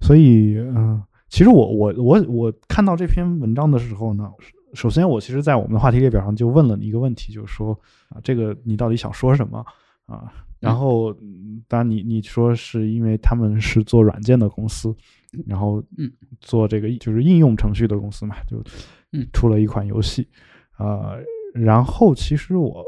[0.00, 4.30] 所以，嗯，其实我我我我看到这篇文章的时候呢，
[4.74, 7.72] 首先我其实，在我们的话题列表上就问了你一个问题，就是说
[8.10, 9.64] 啊，这个你到底想说什么
[10.06, 10.32] 啊？
[10.58, 11.12] 然后，
[11.66, 14.94] 当然你你说是因为他们是做软件的公司，
[15.46, 15.82] 然后
[16.40, 18.62] 做这个就是应用程序的公司嘛，就
[19.32, 20.28] 出了一款游戏，
[20.76, 21.16] 啊，
[21.54, 22.84] 然后其实我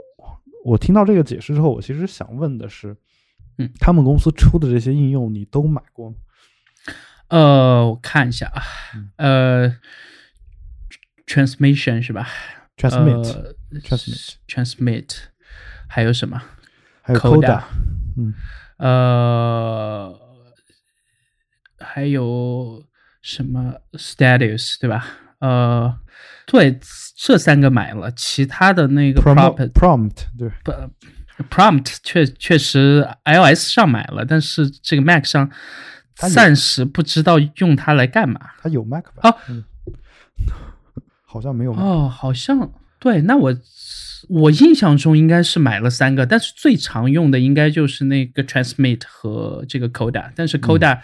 [0.65, 2.97] 我听到这个解释之后，我其实想问的是。
[3.59, 6.17] 嗯，他们公司出的这些应用你都买过吗？
[7.29, 8.63] 呃，我看一下啊，
[9.17, 9.77] 呃
[11.27, 12.29] ，transmission 是吧
[12.77, 15.17] ？transmit，transmit，transmit，
[15.89, 16.43] 还有什么？
[17.03, 17.63] 还有 coda，
[18.17, 18.35] 嗯，
[18.77, 20.15] 呃，
[21.79, 22.85] 还有
[23.23, 25.07] 什么 status 对吧？
[25.39, 25.99] 呃，
[26.47, 26.79] 对，
[27.17, 30.73] 这三个买了，其他的那个 prompt prompt 对不
[31.51, 35.51] prompt 确确实 iOS 上买了，但是这个 Mac 上
[36.15, 38.41] 暂时不知道用它来干嘛。
[38.61, 39.29] 它有 Mac 吧？
[39.29, 39.37] 啊，
[41.25, 43.23] 好像没有哦，好像对。
[43.23, 43.55] 那我
[44.29, 51.01] 我印象中应该是买了三个，但是最常用的应该就是那个 Transmit 和这个 Coda，但是 Coda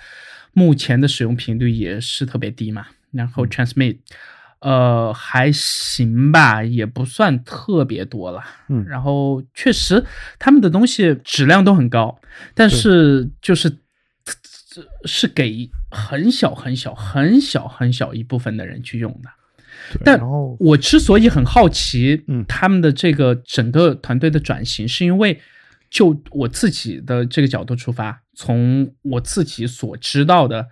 [0.53, 2.87] 目前的使用频率也是特别低嘛。
[3.12, 3.98] 然后 Transmit。
[4.61, 8.42] 呃，还行吧，也不算特别多了。
[8.68, 10.05] 嗯，然后确实
[10.37, 12.21] 他们的东西质量都很高，
[12.55, 13.79] 但是就是
[15.05, 19.31] 是给很小很小很小很小一部分的人去用的。
[20.05, 20.21] 但
[20.59, 25.40] 我之所以很好奇，嗯，他们的这个整个团队的转型，是因为
[25.88, 30.66] 就我自己的这个角度出发，从我自己所知道的。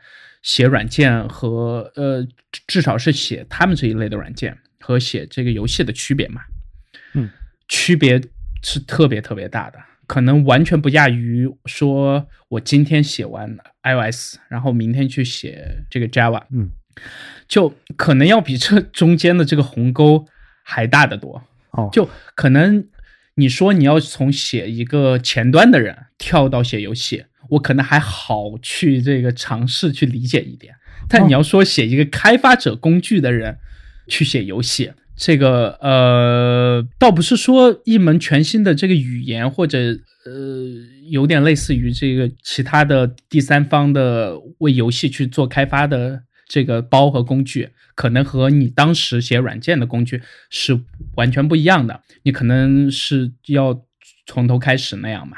[0.47, 2.25] 写软件和呃，
[2.69, 6.41] 至少是写他们这一类的软件和写这个游戏的区别嘛，
[7.15, 7.29] 嗯，
[7.67, 8.23] 区别
[8.63, 16.71] 是特别特别大的，可能完全不亚于说我今天写完 iOS，然后明天去写这个 Java，嗯，
[17.49, 20.27] 就可能要比这 中间的这个鸿沟
[20.63, 21.43] 还大得多。
[21.73, 22.87] 哦，就可能
[23.35, 27.25] 你说你要从写一个前端的人跳到写游戏。
[27.51, 30.75] 我可能还好去这个尝试去理解一点，
[31.09, 33.59] 但你要说写一个开发者工具的人
[34.09, 39.79] 去写游戏，这个呃，倒不是说一门全新的这个语言，或者
[40.25, 40.33] 呃，
[41.09, 50.81] 有点类似于这个其他的第三方的为游戏去做开发的这个包和工具，可能和你当时写软件的工具是
[51.15, 53.85] 完全不一样的，你可能是要
[54.27, 55.37] 从头开始那样嘛，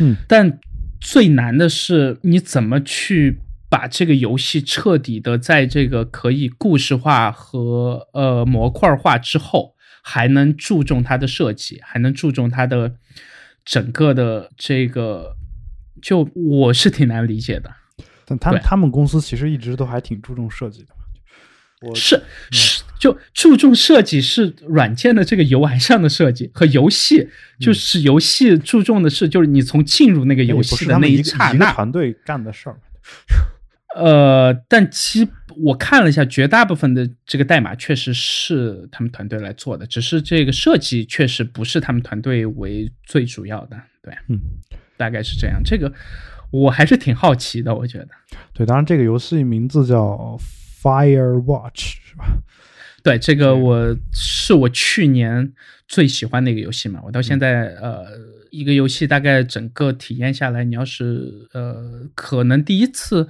[0.00, 0.58] 嗯，但。
[1.04, 3.38] 最难的是你怎么去
[3.68, 12.94] 把这个游戏彻底的在这个可以故事化和呃模块化之后，还能注重它的设计，还能注重它的
[13.66, 15.36] 整个的这个，
[16.00, 17.70] 就我是挺难理解的。
[18.24, 21.94] 但他们他们公司其实一直都还挺注重设计的。
[21.94, 27.28] 是是，就注重设计是软件的这个 UI 上的设计和游戏，
[27.60, 32.78] 就是游戏注重的是，就是你从进入那个游戏的那一刹那，团队干的事儿。
[33.94, 43.78] 呃，但其我看了一下，绝大部分的这个代码确实是他们团队来做的，只是这个设计确实不是他们团队为最主要的。
[44.02, 44.40] 对，嗯，
[44.96, 45.60] 大概是这样。
[45.62, 45.92] 这个
[46.50, 48.08] 我还是挺好奇的，我觉得。
[48.54, 50.40] 对，当然这个游戏名字叫。
[50.84, 52.26] Firewatch 是吧？
[53.04, 55.52] 对，这个我是我去年
[55.86, 57.00] 最喜欢的一个游戏嘛。
[57.04, 58.06] 我到现在呃，
[58.50, 63.28] 一个游戏大概整个体验下来，你要是呃，可能第一次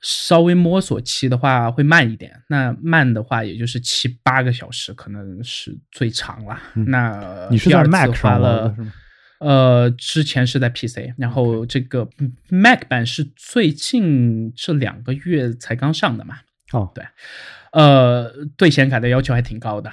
[0.00, 6.58] 稍微摸索期的话会慢一点，那慢的话也就是七八个小时，可能是最长了。
[6.72, 8.74] 那你是在 Mac 上了？
[9.40, 12.08] 呃，之前是在 PC，然后这个
[12.48, 16.36] Mac 版是最近这两个月才刚上的嘛。
[16.72, 17.04] 哦，对，
[17.74, 19.90] 呃，对显卡的要求还挺高的。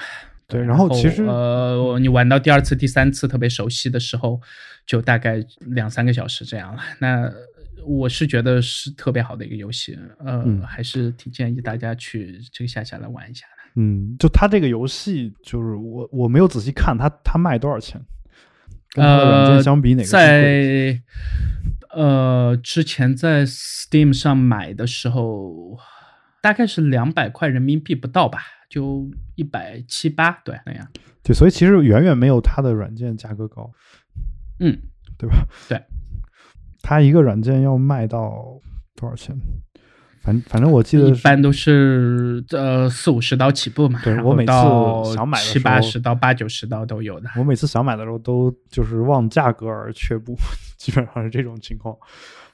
[0.48, 4.40] 对，然后其实呃，你玩到第二次、第三次特别熟悉的时候，
[4.86, 6.84] 就大概两三个小时这样了。
[7.00, 7.32] 那
[7.84, 13.72] 我是觉得是特别好的一个游戏，呃，还是挺建议大家去这个下下来玩一下的。
[13.82, 18.00] 嗯，就它这个游戏，就是我我没有仔细看它它卖多少钱，
[18.92, 21.02] 跟它的软件相比哪个在
[21.96, 25.80] 呃之前在 Steam 上买的时候。
[26.42, 30.88] 大概是两百块人民币不到吧，就一百七八，对那样。
[31.24, 33.72] 对，所以其实远远没有它的软件价格高，
[34.60, 34.78] 嗯，
[35.18, 35.46] 对吧？
[35.70, 35.80] 对，
[36.82, 38.60] 它一个软件要卖到
[38.96, 39.36] 多少钱？
[40.24, 44.00] 反反正我记得一般都是呃四五十刀起步嘛。
[44.04, 44.52] 对我每次
[45.16, 47.30] 想买七八十刀、八九十刀都有的。
[47.38, 50.36] 我每次想买的时候都就是望价格而却步，
[50.78, 51.98] 基本上是这种情况。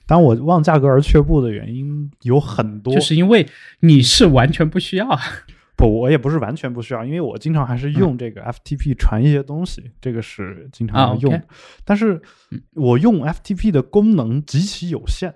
[0.07, 3.45] 当我望价格而却步的原因有很多，就是因为
[3.81, 5.07] 你是完全不需要。
[5.75, 11.39] 不，我也不是完全不需要，因为我经常还是用这个 FTP 传一些东西，这个是经常要用。
[11.85, 12.19] 但是
[12.73, 15.31] 我用 FTP 的功能极其有限，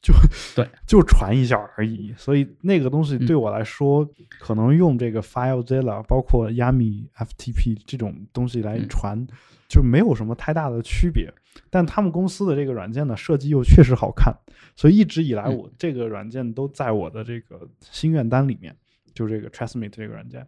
[0.00, 0.14] 就
[0.54, 2.14] 对， 就传一下而已。
[2.16, 4.08] 所以那个东西对我来说，
[4.38, 9.26] 可能用这个 FileZilla，包括 Yami FTP 这种东西来传，
[9.68, 11.28] 就没有什么太大的区别。
[11.68, 14.34] 但他们公司的这个软件呢，设计又确实好看，
[14.74, 18.76] 所以一直以来我这个软件都在我的这个心愿单里面，
[19.14, 20.46] 就这个 Transmit 这个软件。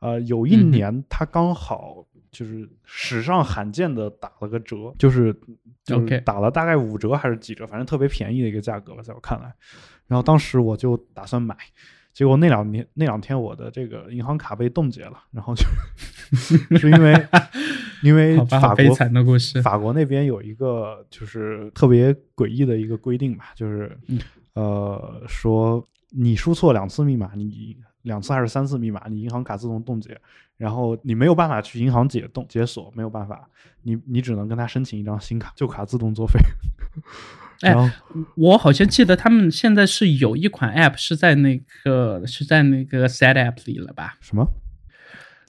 [0.00, 5.34] 呃，有一年它刚好就是史上罕见的打了个折，就是
[5.84, 9.52] 就是打了大概五折还是几折，反正特别便宜的一个价格吧，在我看来。
[10.06, 11.54] 然后当时我就打算买，
[12.14, 15.64] 结果那两年那两天我的这个银行卡被冻结了，然后就
[16.78, 17.12] 是因为
[18.02, 19.60] 因为法国悲惨的故事。
[19.62, 24.18] 法国那边有一个就是特别诡异的一个规定吧，就是、嗯
[24.54, 30.18] 呃说你输错两次密码，你两次还是三次密码，你银行卡自动冻结，
[30.56, 33.48] 然后你没有办法去银行解冻解锁，没有办法，
[33.82, 36.40] 你你只能跟他申请一张新卡，旧卡自动作废。
[37.62, 37.92] 哎
[38.36, 44.16] 我好像记得他们现在是有一款 App 是在那个是在那个 Set App 里了吧？
[44.20, 44.50] 什么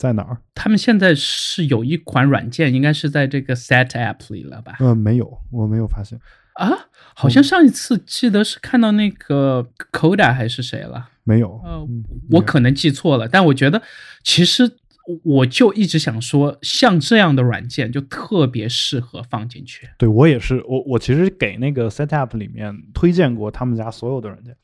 [0.02, 0.38] 在哪儿？
[0.56, 4.78] 他们现在是有一款软件，应该是在这个 Set App 里了吧？
[4.80, 6.20] 嗯，没有，我没有发现，
[6.54, 6.68] 啊，
[7.14, 11.10] 好像上一次记得是看到那个 Coda 还是谁了？
[11.24, 11.62] 没有。
[11.64, 13.80] 呃嗯我可能记错了，但我觉得
[14.24, 14.78] 其实
[15.24, 19.88] 我就一直想说，像这样的软件就特别适合放进去。
[20.00, 24.56] 对我也是，我我其实给那个 Setup 里面推荐过他们家所有的软件，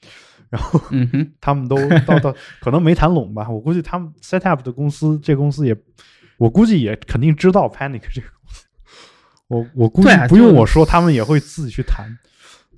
[0.50, 0.82] 然后
[1.41, 1.76] 他们都
[2.06, 3.50] 到到可能没谈拢吧。
[3.50, 5.76] 我估计他们 Setup 的公司，这公司也，
[6.38, 8.66] 我估计也肯定知道 Panic 这个公司。
[9.48, 12.06] 我我估计不用我说，他们也会自己去谈。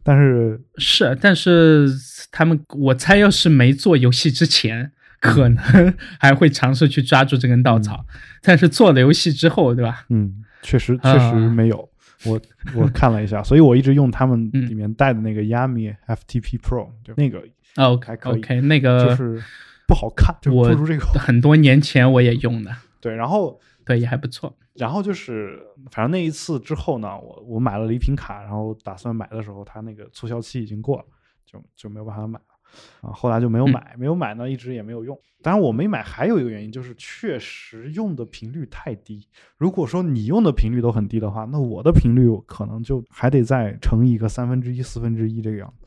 [0.04, 1.88] 但是是，但是
[2.32, 4.92] 他们我猜要是没做游戏之前。
[5.22, 8.06] 可能 还会尝试去抓住这根稻草，
[8.42, 10.06] 但是做了游戏之后，对吧？
[10.08, 11.90] 嗯，确实确啊实没有。
[12.24, 12.40] 我
[12.74, 17.44] 我看了一下，所以我一直用他们嗯里面带的那个 Yami FTP Pro，就那个
[17.76, 19.44] OK 还可以 OK，那个就是
[19.88, 21.06] 不好看，就我不如这个。
[21.20, 24.56] 很多年前我也用的， 对，然后对，也还不错。
[24.76, 25.60] 然后就是，
[25.92, 31.04] 反正那一次之后呢，我我买了礼品卡，然后打算买的时候，它那个促销期已经过了，
[31.46, 33.12] 就就没有办法买了啊。
[33.12, 35.20] 后来就没有买，没有买呢，一直也没有用。
[35.42, 39.28] 当然，我没买还有一个原因就是确实用的频率太低。
[39.58, 45.86] 如果说你用的频率都很低的话，那我的频率可能就还得再乘以一个三分之一、四分之一这个样子。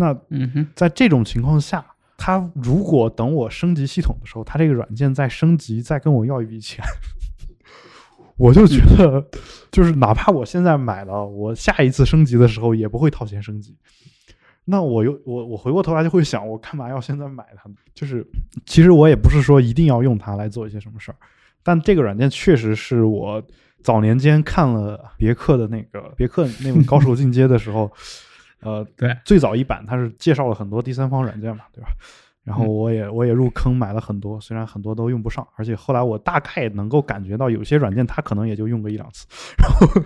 [0.00, 1.84] 那嗯哼，在这种情况下，
[2.16, 6.82] 他如果等我升级系统的时候，他这个软件再升级，再跟我要一笔钱，
[8.38, 9.22] 我就觉得，
[9.70, 13.76] 就是哪怕我现在买了，我下一次升级的时候也不会掏钱升级。
[14.64, 17.74] 那我又我我回过头来就会想，我干嘛要现在买它呢？
[17.92, 18.26] 就是
[18.64, 21.16] 其实我也不是说一定要用它来做一些什么事儿，
[21.62, 23.42] 但这个软件确实是我
[23.82, 27.90] 早年间看了别克的那个别克那本《高手进阶》的时候，
[28.62, 31.88] 呃，对，最早一版它是介绍了很多第三方软件嘛，对吧？
[32.42, 39.26] 然后我也我也入坑买了很多，虽然很多都用不上，而且后来我大概能够感觉到有些软件它可能也就用个一两次，
[39.58, 40.02] 然后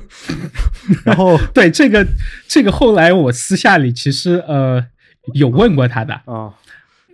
[1.06, 2.04] 然后 对这个
[2.48, 4.84] 这个后来我私下里其实呃
[5.32, 6.52] 有问过他的，啊，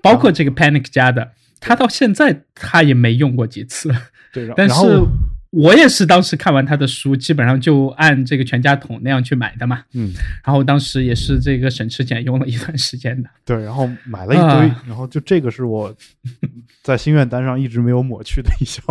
[0.02, 3.94] 包括这个 Panic 家的，他到现在他也没用过几次，
[4.32, 5.06] 对，然后是
[5.50, 10.12] 我也是当时看完他的书，基本上就按这个全家桶那样去买的嘛，嗯，
[10.44, 13.28] 然后当时也是这个省吃俭用了一段时间的。
[13.44, 15.92] 对，然后买了一堆，啊然后就这个是我
[16.84, 18.84] 在心愿单上一直没有抹去的一项，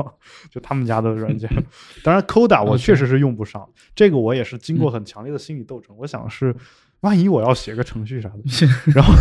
[0.51, 1.49] 就他们家的软件。
[2.03, 5.95] 当然，Coda 我确实是用不上， 这个我也是经过很强烈的心理斗争。
[5.97, 6.53] 我想是，
[6.99, 8.43] 万一我要写个程序啥的，
[8.93, 9.13] 然后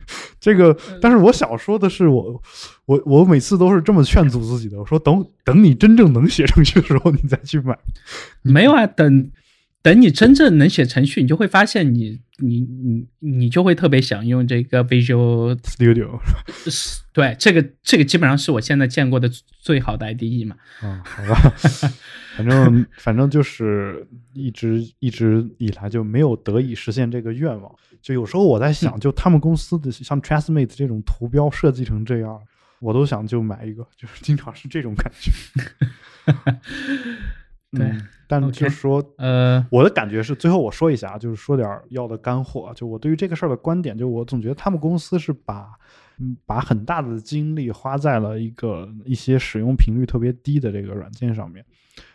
[0.40, 2.42] 这个，但是我想说的是我，
[2.86, 7.78] 我我每次都是这么劝阻自己的，我说等等你真正能写上去的时候，你再去买。
[8.42, 9.30] 没有啊，等
[9.82, 16.20] 等你真正能写程序，你就会发现你你你你就会特别想用这个 Visual Studio
[16.70, 19.28] 是对，这个这个基本上是我现在见过的
[19.60, 20.56] 最好的 IDE 嘛。
[20.82, 21.52] 嗯，好吧，
[22.36, 27.74] 反正反正就是一直一直以来就没有得以实现这个愿望。
[28.00, 32.40] 就有时候我在想，就他们公司的像 Transmate 这种图标设计成这样，
[32.78, 35.30] 我都想就买一个，就是经常是这种感觉。
[37.72, 42.74] 对嗯，但就是说，呃，我的感觉是，最后我说一下啊，就是说点儿要的干货啊。
[42.74, 45.68] 就我对于这个事儿的观点，就我总觉得他们公司是把
[46.18, 51.64] 嗯把很大的精力花在了一个一些使用频率特别低的这个软件上面。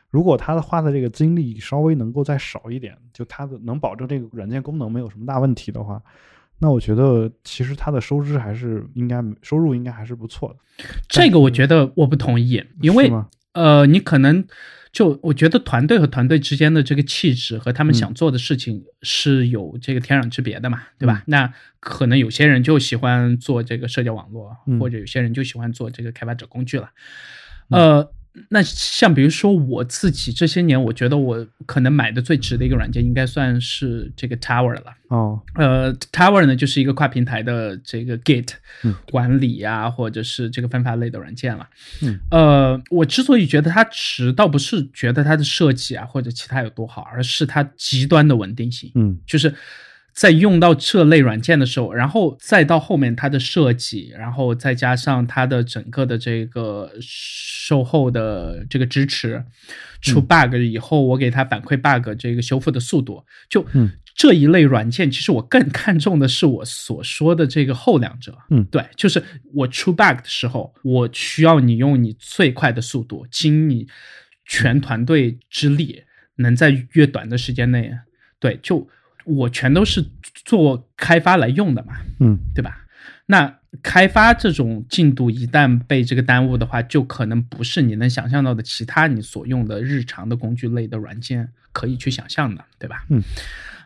[0.09, 6.01] 如果他的花的这个精力稍微能够再少一点，就他的能保证这个软件功能没有什么大问题的话，
[6.59, 10.85] 那我觉得其实它的收支还是应该收入应该还是不错的。
[11.09, 13.11] 这个我觉得我不同意，因为
[13.57, 14.45] 呃，你可能
[14.91, 21.23] 就我觉得团队和团队之间的这个气质和他们嗯想做的事情是有这个天壤之别的嘛，对吧？
[21.27, 26.89] 那可能有些人就喜欢做这个社交网络，嗯或者有些人就喜欢做这个开发者工具了。
[27.69, 28.11] 呃，
[28.49, 34.93] 那像比如说我自己这些年，我觉得我可能买的最值的一个软件，应该算是这个 Tower 了。
[35.09, 38.49] 哦，呃，Tower 呢就是一个跨平台的这个 Git
[38.83, 41.67] 嗯管理啊，或者是这个分发类的软件了。
[42.01, 48.91] 嗯，呃，我之所以觉得它值，倒不是觉得它的设计啊或者其他有多好，而是它极端的稳定性。
[48.95, 49.53] 嗯就是
[50.17, 59.45] 在用到这类软件的时候，然后再到后面它的设计，然后再加上它的整个的这个售后的这个支持，
[60.01, 63.63] 出 bug 以后我给它反馈 bug 这个修复的速度，就
[64.15, 68.35] 这一类软件，其实我更看重的是我所说的这个后两者。
[68.49, 73.85] 嗯，对，就是我出 bug 的时候，我需要你用你最快的速度，尽你
[74.47, 76.01] 全团队之力，
[76.37, 77.91] 能在越短的时间内，
[78.39, 78.89] 对，就
[79.27, 80.03] 我全都是
[80.45, 81.93] 做开发来用的嘛。
[82.19, 82.85] 嗯，对吧？
[83.27, 93.05] 那开发这种进度一旦被这个耽误的话，就可能不是你能想象到的其他你所用的日常的工具类的软件可以去想象的，对吧？
[93.09, 93.21] 嗯。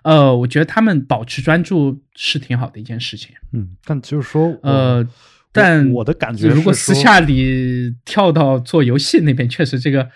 [0.04, 3.36] 呃，我觉得他们保持专注是挺好的一件事情。
[3.52, 5.08] 嗯，但就是说，呃，
[5.52, 10.10] 但我的感觉，如果私下里跳到做游戏那边，确实这个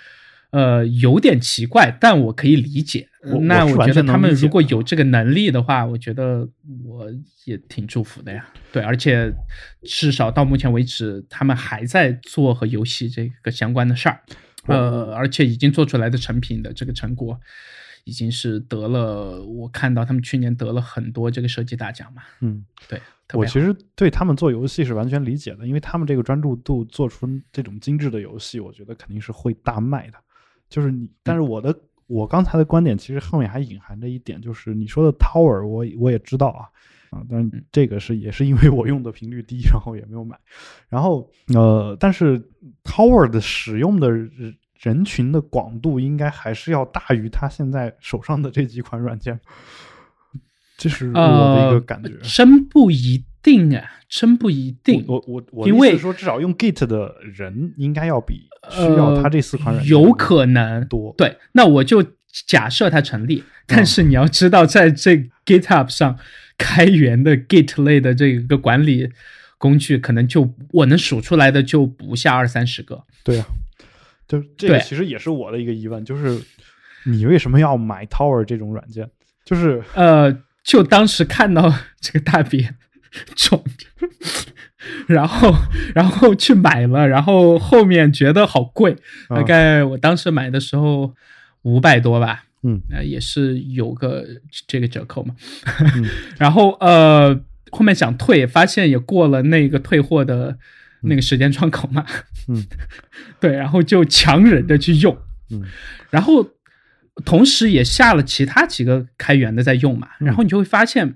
[0.55, 3.09] 呃有点奇怪，但我可以理解。
[3.41, 6.47] 那我觉得他们如果有这个能力的话，我觉得
[6.85, 7.11] 我
[7.43, 8.47] 也挺祝福的呀。
[8.71, 9.33] 对，而且
[9.83, 14.21] 至少到目前为止，他们还在做和游戏这个相关的事儿。
[14.67, 17.37] 呃，而且已经做出来的成品的这个成果。
[18.05, 22.21] 已经是得了，我看到他们去年得了很多这个设计大奖嘛。
[22.39, 23.01] 嗯，对，
[23.33, 30.17] 我其实对他们做游戏是完全理解的，因为他们这个专注度做出这种精致的游戏，我觉得肯定是会大卖的。
[30.69, 36.69] 就是你，但是我的我刚才的观点其实后面还隐含着一点，就是你说的 Tower，我我也知道啊
[37.09, 40.37] 啊，但是这个是也是因为我用的频率低，然后也没有买。
[40.89, 42.39] 然后呃，但是
[42.83, 44.11] Tower 的使用的。
[44.77, 49.39] 人群的广度应该还是要大于他现在手上的这几款软件，
[50.77, 52.11] 这是我的一个感觉。
[52.21, 55.03] 真不一定啊，真不一定。
[55.07, 61.13] 我我我因为说，至少用 Git 的人应该要比需要他这四款软件有可能多。
[61.17, 62.03] 对，那我就
[62.47, 63.43] 假设它成立。
[63.67, 65.15] 但是你要知道，在这
[65.45, 66.17] GitHub 上
[66.57, 69.09] 开源的 Git 类的这个管理
[69.57, 73.03] 工具，可能就我能数出来的就不下二三十个。
[73.23, 73.45] 对啊。
[74.27, 76.41] 就这个其实也是我的一个疑问，就是
[77.05, 79.07] 你为什么要买 Tower 这种软件？
[79.43, 80.35] 就是呃，
[80.65, 82.67] 就当时看到这个大饼
[83.37, 83.63] 中，
[85.07, 85.55] 然后
[85.93, 88.97] 然后去买了，然后后面觉得好贵，
[89.29, 91.13] 大概我当时买的时候
[91.61, 94.25] 五百多吧，嗯，呃，也是有个
[94.67, 95.35] 这个折扣嘛，
[96.37, 97.39] 然后呃，
[97.71, 100.57] 后面想退，发现也过了那个退货的。
[101.07, 102.03] 那个时间窗口嘛，
[102.47, 102.65] 嗯，
[103.39, 105.15] 对，然后就强忍着去用，
[105.51, 105.61] 嗯，
[106.09, 106.43] 然后
[107.23, 111.15] 同时也下了其他几个开源的在用嘛，然后你就会发现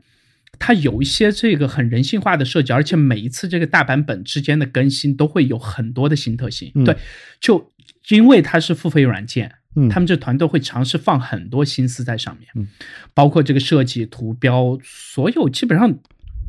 [0.57, 6.95] 它有一些这个很人性化的设计，而且每一次这个大版本之间的更新都会有很多的新特性，对，
[7.41, 7.71] 就
[8.09, 12.67] 因为它是付费软件，嗯，他们这团队会尝试放很多心思在上面，嗯，
[13.13, 15.93] 包括这个设计图标，所有基本上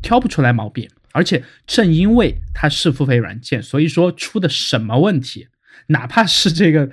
[0.01, 0.89] 挑不出来毛病。
[1.13, 5.45] 而且正因为它是付费软件，所以说出的什么问题，
[5.87, 6.89] 哪怕是这个，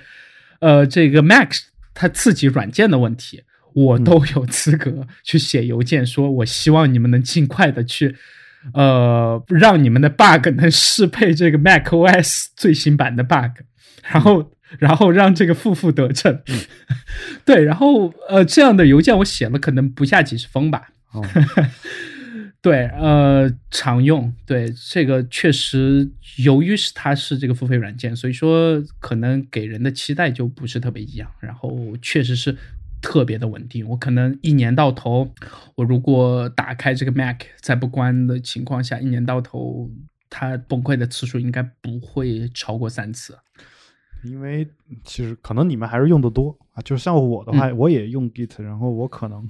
[0.58, 1.60] 呃，这个 Max
[2.00, 3.42] 它自己软件的问题，
[3.74, 8.14] 我都有资格去写邮件说，我希望你们能尽快的去，
[8.72, 13.64] 呃，让你们的 bug 能适配这个 Mac OS 最新版的 bug，
[14.12, 16.40] 然后，然后让这个负负得正。
[17.44, 20.90] 对，然后呃，这样的邮件我写了可能不下几十封吧。
[22.60, 24.34] 对，呃，常用。
[24.44, 31.30] 对，这个确实，由于是它是这个付费软件，所以说可能给人的期待就不是特别一样。
[31.38, 32.56] 然后确实是
[33.00, 33.88] 特别的稳定。
[33.88, 35.32] 我可能一年到头，
[35.76, 39.88] 我如果打开这个 Mac 在不关的情况下，一年到头
[40.28, 43.38] 它崩溃的次数应该不会超过三次。
[44.24, 44.66] 因为
[45.04, 49.44] 其实可能你们还是用的多啊，就像我的话，我也用 Git，然后我可能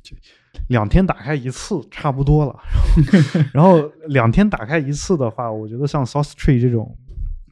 [0.00, 0.16] 就。
[0.68, 2.58] 两天打开一次差不多了，
[3.52, 6.96] 然后两天打开一次的话，我觉得像 Source Tree 这种，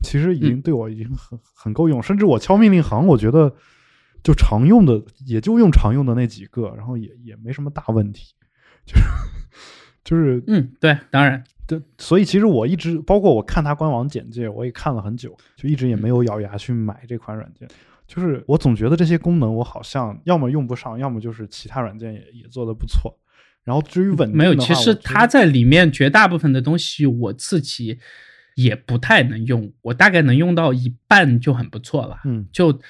[0.03, 2.03] 其实已经对我已经很很够用。
[2.03, 3.55] 甚至我敲命令行，我觉得
[4.23, 8.35] 就常用的也就用常用的那几个，然后也也没什么大问题。
[8.85, 9.03] 就是
[10.03, 17.69] 就是嗯，对，当然，对，所以其实我一直包括我看它官网简介，我也看了很久，就一直也没有咬牙去买这款软件。
[18.07, 23.18] 就是我总觉得这些功能我好像要么用不上，要么就是其他软件也也做的不错。
[23.64, 27.98] 然后至于稳定，没有，其实它在里面绝大部分的东西我自己
[28.57, 32.18] 也不太能用，我大概能用到一半就很不错了。
[32.24, 32.80] 嗯，就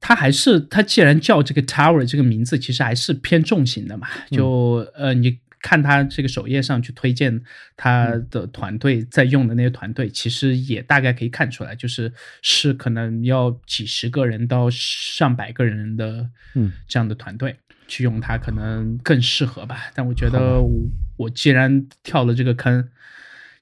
[0.00, 4.08] 它还是它既然叫这个 Tower 这个名字，其实还是偏重型的嘛。
[4.30, 7.42] 就呃，你看他这个首页上去推荐
[7.76, 17.56] 他的团队在用的那些团队，其实也大概可以看出来，就是是可能要几十个人到上百个人的嗯这样的团队
[17.88, 19.90] 去用它，可能更适合吧。
[19.94, 22.88] 但我觉得我我既然跳了这个坑，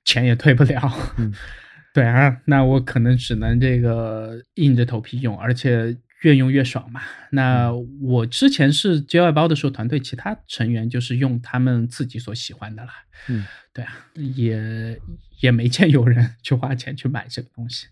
[0.05, 0.92] 钱也退不了。
[1.16, 1.32] 嗯
[1.95, 7.01] 对啊，那我可能只能这个硬着头皮用，而且越用越爽嘛。
[7.31, 12.93] 那我之前是接外包的时候，团队其他成员就是用他们自己所喜欢的啦。
[13.29, 15.01] 嗯对啊，也
[15.41, 17.87] 也没见有人去花钱去买这个东西。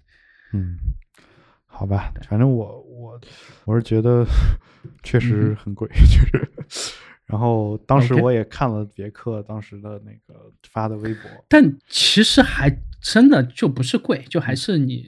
[0.53, 0.77] 嗯，
[1.67, 3.21] 好吧，反正我我
[3.65, 4.25] 我是觉得
[5.03, 6.49] 确实很贵， 确实。
[7.27, 12.71] 然后当时我也看了别克当时的那个发的微博，但其实还
[13.01, 15.07] 真的就不是贵，就还是你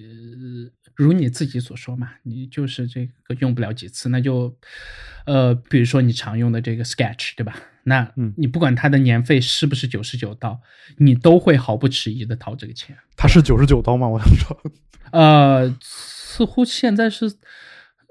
[0.95, 4.57] 如你自己所说嘛，你就是这个用不了几次，那就
[5.27, 7.57] 呃，比如说你常用的这个 Sketch 对吧？
[7.85, 10.61] 那嗯你不管它的年费是不是九十九刀，
[10.97, 12.97] 你都会毫不迟疑的掏这个钱。
[13.17, 14.09] 它是九十九刀吗？
[14.09, 14.73] 我想说，
[15.13, 17.35] 呃，似乎现在是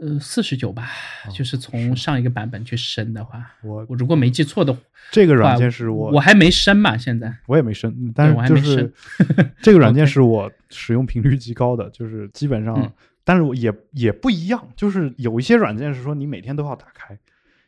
[0.04, 0.90] 呃四十九吧，
[1.28, 4.80] 哦就是从上一个版本去升的话，我我如果没记错的话，
[5.12, 7.34] 这个软件是我我还没升嘛，现在。
[7.48, 12.92] 我也没升，嗯但我还没是就是升这个软件 是我使用频率极高的，就是基本上，嗯
[13.24, 17.18] 但是我也也不一样，就是有一些软件是说你每天都要打开，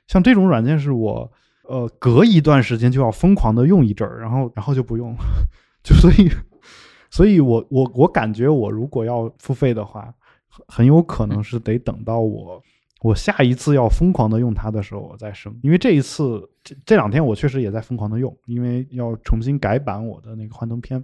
[0.08, 1.32] 像这种软件是我
[1.64, 5.20] 呃隔一段时间就要疯狂的用一阵儿，然后然后就不用了，
[5.82, 6.30] 就所以
[7.10, 10.14] 所以我我我感觉我如果要付费的话，
[10.56, 12.62] 很很有可能是得等到我。
[13.02, 21.04] 我下一次要疯狂的用它的时候，我再升，因为这一次这这两天我确实也在疯狂的用，因为要重新改版我的那个幻灯片，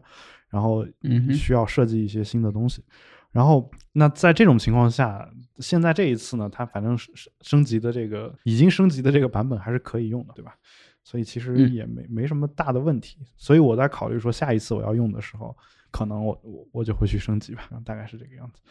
[0.49, 2.84] 然后嗯需要设计一些新的东西。
[3.32, 5.30] 然后，那在这种情况下，
[5.60, 10.56] 现在这一次呢，它反正是是升级的这个已经升级的这个版本还是可以用的，对吧？
[11.04, 13.20] 所以其实嗯也没、没什么大的问题。
[13.38, 15.56] 所以我在考虑说，下一次我要用的时候，
[15.92, 18.62] 可能我我我就会去升级吧，大概是这个样子。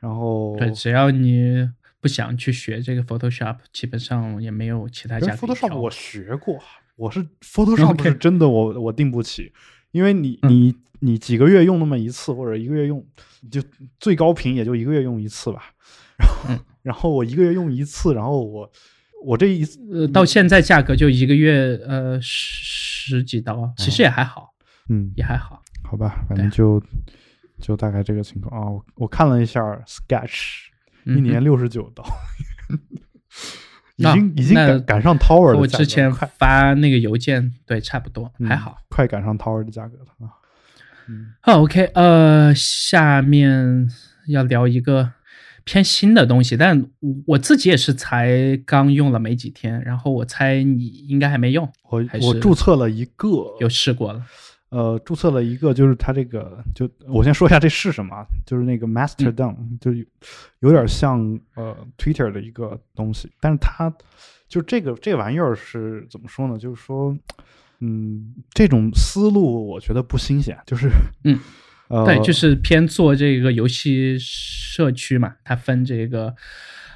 [0.00, 1.68] 然后对，只要你
[2.00, 6.62] 不想去学这个 Photoshop，基本上也没有其他家 Photoshop 我学过，
[6.94, 9.52] 我是 Photoshop 真的我我定不起，
[9.90, 10.50] 因为你嗯。
[10.50, 13.06] 你你几个月用那么一次，或者一个月用
[13.50, 13.62] 就
[14.00, 15.74] 最高频也就一个月用一次吧，
[16.16, 16.58] 然后、嗯。
[16.82, 18.72] 然后我一个月用一次，然后我
[19.22, 24.54] 我这一次呃，到现在价格就一个月呃十十几刀，其实也还好，
[24.88, 25.12] 嗯。
[25.14, 25.62] 也还好。
[25.82, 26.82] 好吧，反正就
[27.60, 28.70] 就大概这个情况啊。
[28.70, 30.66] 我我看了一下 Sketch，
[31.04, 32.04] 嗯一年六十九刀，
[33.96, 38.78] 已经已经赶赶上 Tower 我之前快发那个邮件，对，差不多，还嗯好。
[38.88, 40.32] 快赶上 Tower 的价格了啊。
[41.08, 43.88] 嗯好，OK，呃，下面
[44.26, 45.12] 要聊一个
[45.62, 46.84] 偏新的东西，但
[47.28, 53.28] 我自己也是才刚用了没几天，然后我猜你应该还没用，我我注册了一个，
[53.60, 54.26] 有试过了。
[54.70, 60.04] 呃，注册了一个，就是它这个，就我先说一下这是什么啊，就是那个嗯 Mastodon，、就有
[60.60, 63.94] 有点像呃 Twitter 的一个东西，但是它
[64.48, 66.58] 就这个这玩意儿是怎么说呢？
[66.58, 67.16] 就是说，
[67.80, 70.90] 嗯，这种思路我觉得不新鲜，就是
[71.24, 71.38] 嗯，
[71.88, 76.34] 呃，对，就是偏做这个游戏社区嘛，它分这个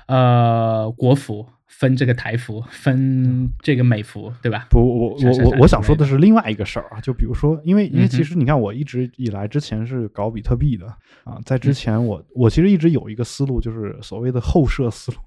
[0.07, 4.67] 呃国服，分这个台服，分这个美服，对吧？
[4.69, 10.87] 不，我我我我想说的是另外一个事儿啊，就比如说，因为因为其实你看，我一直以来之前是搞比特币的
[11.25, 11.61] 啊，在嗯。
[11.61, 15.19] 之前我我其实一直有一个思路，就是所谓的后设思路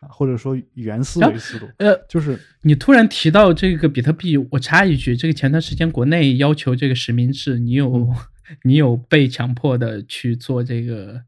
[0.00, 8.14] 啊，或者说原思维思路，呃，就是你突然提到这个比特币，我插一句，这个前段时间国内要求这个实名制，你有、嗯。
[8.62, 11.20] 你有被强迫的去做这个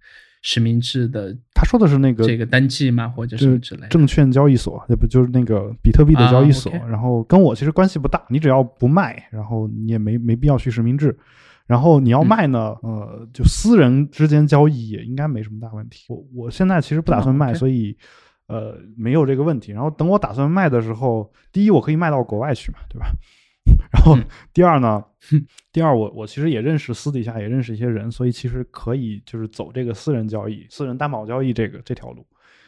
[0.43, 3.88] 实名制的他说的是那个这个登记吗，或者就是之类的？
[3.88, 6.72] 证券交易所，那不就是那个比特币的交易所？
[6.88, 11.16] 然后跟我其实关系不大，你只要不卖，然后你也没没必要去实名制。
[11.66, 16.07] 然后你要嗯卖呢，呃，就私人之间交易也应该没什么大问题。
[16.09, 17.97] 我我现在其实不打算卖，所以
[18.49, 19.70] 呃没有这个问题。
[19.70, 23.07] 然后等我打算卖的时候，第一我可以卖到国外去嘛，对吧？
[23.92, 25.04] 然后嗯第二呢，
[25.72, 32.26] 第二我我其实也认识私底下也认识一些人，所以其实可以就是走这个私人交易、私人担保交易这个这条路。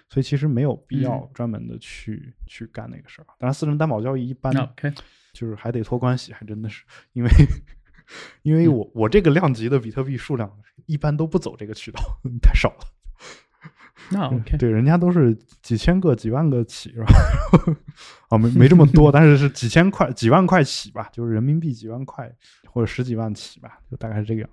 [0.09, 3.27] 所以其实没有必要嗯专门的去、去干那个事儿。
[3.39, 4.53] 当然，私人担保交易一般
[5.33, 6.85] 就是还得托关系，还真的是
[7.15, 7.31] 因为
[8.43, 10.53] 因嗯为我我这个量级的比特币数量
[10.85, 12.03] 一般都不走这个渠道，
[12.43, 12.85] 太少了。
[14.11, 17.13] 那 OK，对，人家都是几千个、几万个起，是吧？
[18.31, 22.31] 哦， 没没这么多， 但是是几千块、几万块起吧，就是人民币几万块
[22.67, 24.51] 或者十几万起吧，就大概是这个样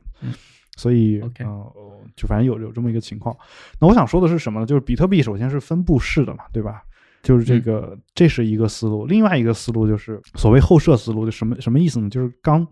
[0.78, 1.74] 所以，OK 呃，
[2.16, 3.36] 就反正有有这么一个情况。
[3.82, 4.66] 那我想说的是什么呢？
[4.66, 6.84] 就是比特币首先是分布式的嘛，对吧？
[7.22, 9.06] 就是这个，这是一个思路。
[9.06, 12.10] 另外一个思路就是所谓后设思路，就什么什么意思呢？
[12.10, 12.66] 就是刚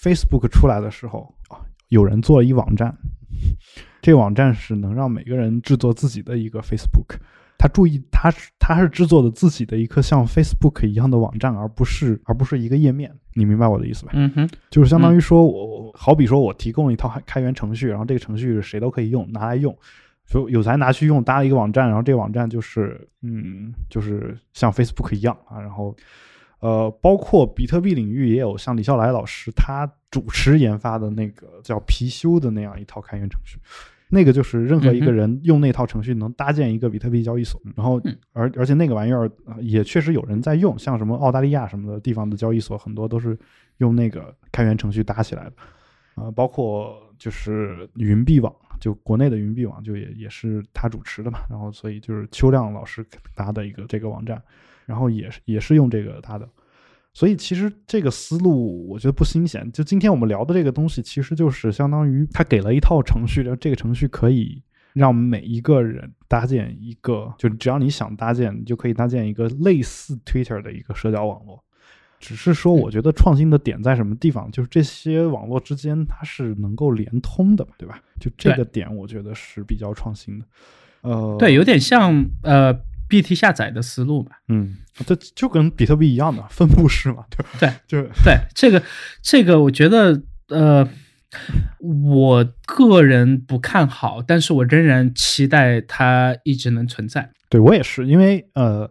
[0.00, 2.96] Facebook 出来的时候啊，有人做了一网站，
[4.02, 7.16] 这个网站是能让每个人制作自己的一个 Facebook。
[7.58, 13.12] 他注意，他是他是制作的自己的一个像 Facebook 一样的网站，而不是而不是一个页面。
[13.34, 14.10] 你明白我的意思吧？
[14.14, 19.76] 嗯哼，就是相当于说我好比说我提供了一套开源程序，然后这个程序谁都可以用，拿来用。
[20.26, 25.60] 就有才拿去用搭了一个网站，然后这个网站就是嗯，就是像 Facebook 一样啊。
[25.60, 25.94] 然后
[26.62, 33.58] 呃，包括比特币领域也有像李笑来老师他主持研发的那个叫貔貅的那样一套开源程序，
[34.08, 37.60] 那个就是任何一个人用那套程序能搭建一个比特币交易所。
[37.74, 38.00] 然后
[38.32, 39.28] 而而且那个玩意儿
[39.60, 43.36] 也确实有人在用，像什么澳大利亚什么的地方的交易所很多都是
[43.78, 48.54] 用那个开源程序搭起来的啊，包括就是云币网。
[48.80, 54.42] 就国内的云币网就也也是他主持的嘛，然后所以就是邱亮老师搭的一个这个网站，
[54.86, 56.48] 然后也是也是用这个搭的，
[57.12, 59.70] 所以其实这个思路我觉得不新鲜。
[59.72, 64.62] 就今天我们聊的这个东西，其实就是相当于他给了一套程序，然后这个程序可以
[64.92, 71.62] 让每一个人搭建一个，就只要你想搭建，你就可以搭建一个类似 Twitter 的一个社交网络。
[72.18, 74.48] 只是说，我觉得创新的点在什么地方？
[74.52, 78.00] 就是这些网络之间它是能够连通的，对吧？
[78.20, 80.46] 就这个点，我觉得是比较创新的。
[81.00, 82.72] 呃，对，有点像呃
[83.12, 84.32] BT 下载的思路吧。
[84.48, 88.82] 嗯，这就跟比特币一样的分布式嘛，对对，就对这个
[89.20, 90.88] 这个，我觉得呃，
[91.80, 97.30] 我个人不看好，但是我仍然期待它一直能存在。
[97.50, 98.90] 对我也是，因为呃。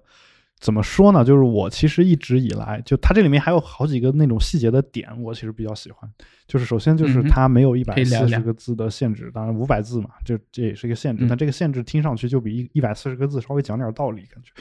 [0.62, 1.26] 怎么说呢？
[1.26, 6.09] 就是我其实一直以来，就它这里面还有好几个那种细节的点，我其实比较喜欢。
[6.47, 11.26] 就是首先就是它没有一百四十个字的限制，当然五百字嘛，这这也是一个限制。
[11.28, 14.51] 但这个限制听上去就比一一百四十个字稍微讲点道理，感觉。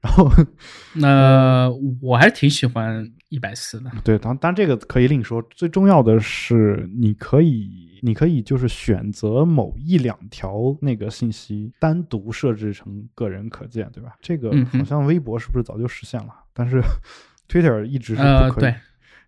[0.00, 0.30] 然后，
[0.96, 3.90] 那我还是挺喜欢一百四的。
[4.02, 5.42] 对，当当然这个可以另说。
[5.50, 14.16] 最重要的是，你可以，你可以就是选择某一两条那个信息单独设置成个人可见，对吧？
[14.20, 16.34] 这个好像微博是不是早就实现了？
[16.52, 16.80] 但是
[17.48, 18.74] Twitter 一直是不可以。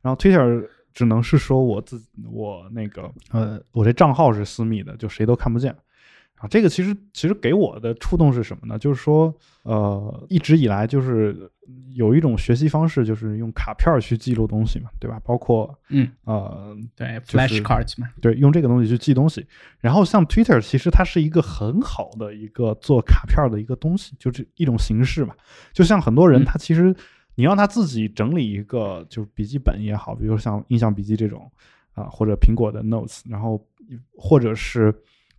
[0.01, 5.75] 然后 Twitter 只能是说我自我那个呃，我这账号是私密的，就谁都看不见。
[6.43, 8.77] 啊，这个其实其实给我的触动是什么呢？
[8.77, 9.33] 就是说，
[9.63, 11.49] 呃，一直以来就是
[11.95, 15.21] 有一种学习方式，就是用卡片去记录东西嘛，对吧？
[15.25, 19.47] 包括，嗯，呃，对，flash cards 嘛，对，用这个东西去记东西。
[19.79, 25.33] 然后像 Twitter，其实它是一个很好的一个做卡片的一个东西，就是一种形式嘛。
[25.73, 26.93] 就像很多人，他其实
[27.37, 31.49] 你让他自己整理一个，就是笔记本也好，比如像印象笔记这种
[31.95, 33.65] 啊，或者苹果的 Notes，然后
[34.17, 34.93] 或者是。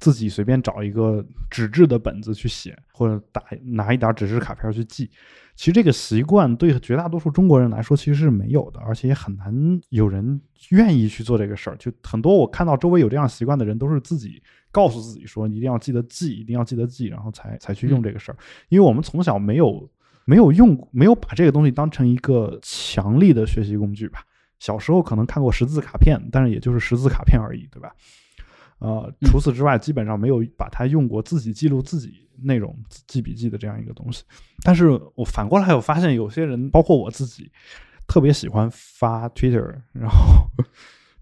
[0.03, 5.09] 自己随便找一个纸质的本子去写，或者打拿一沓纸质卡片去记。
[5.55, 9.53] 其实这个习惯对绝大多数中国人来说其实是没有的，而且也很难
[9.91, 10.41] 有人
[10.71, 11.77] 愿意去做这个事儿。
[11.77, 14.43] 就很多我看到周围有这样习惯的人，都是自己
[14.73, 18.37] 告诉自己说一定要记得记，一定要记得记，然后才才去用这个事儿。
[18.67, 19.89] 因为我们从小没有
[20.25, 24.19] 没有用，没有把这个东西当成一个强力的学习工具吧。
[24.59, 27.93] 小时候可能看过识字卡片，但是也就是识字卡片而已，对吧？
[28.84, 32.75] 呃，除此之外，基本上没有把它用过自己记录自己内容、
[33.07, 34.25] 记笔记的这样一个东西。
[34.61, 37.49] 但是我反过来，我发现有些人，包括我自己，
[38.09, 40.45] 特别喜欢发 Twitter， 然后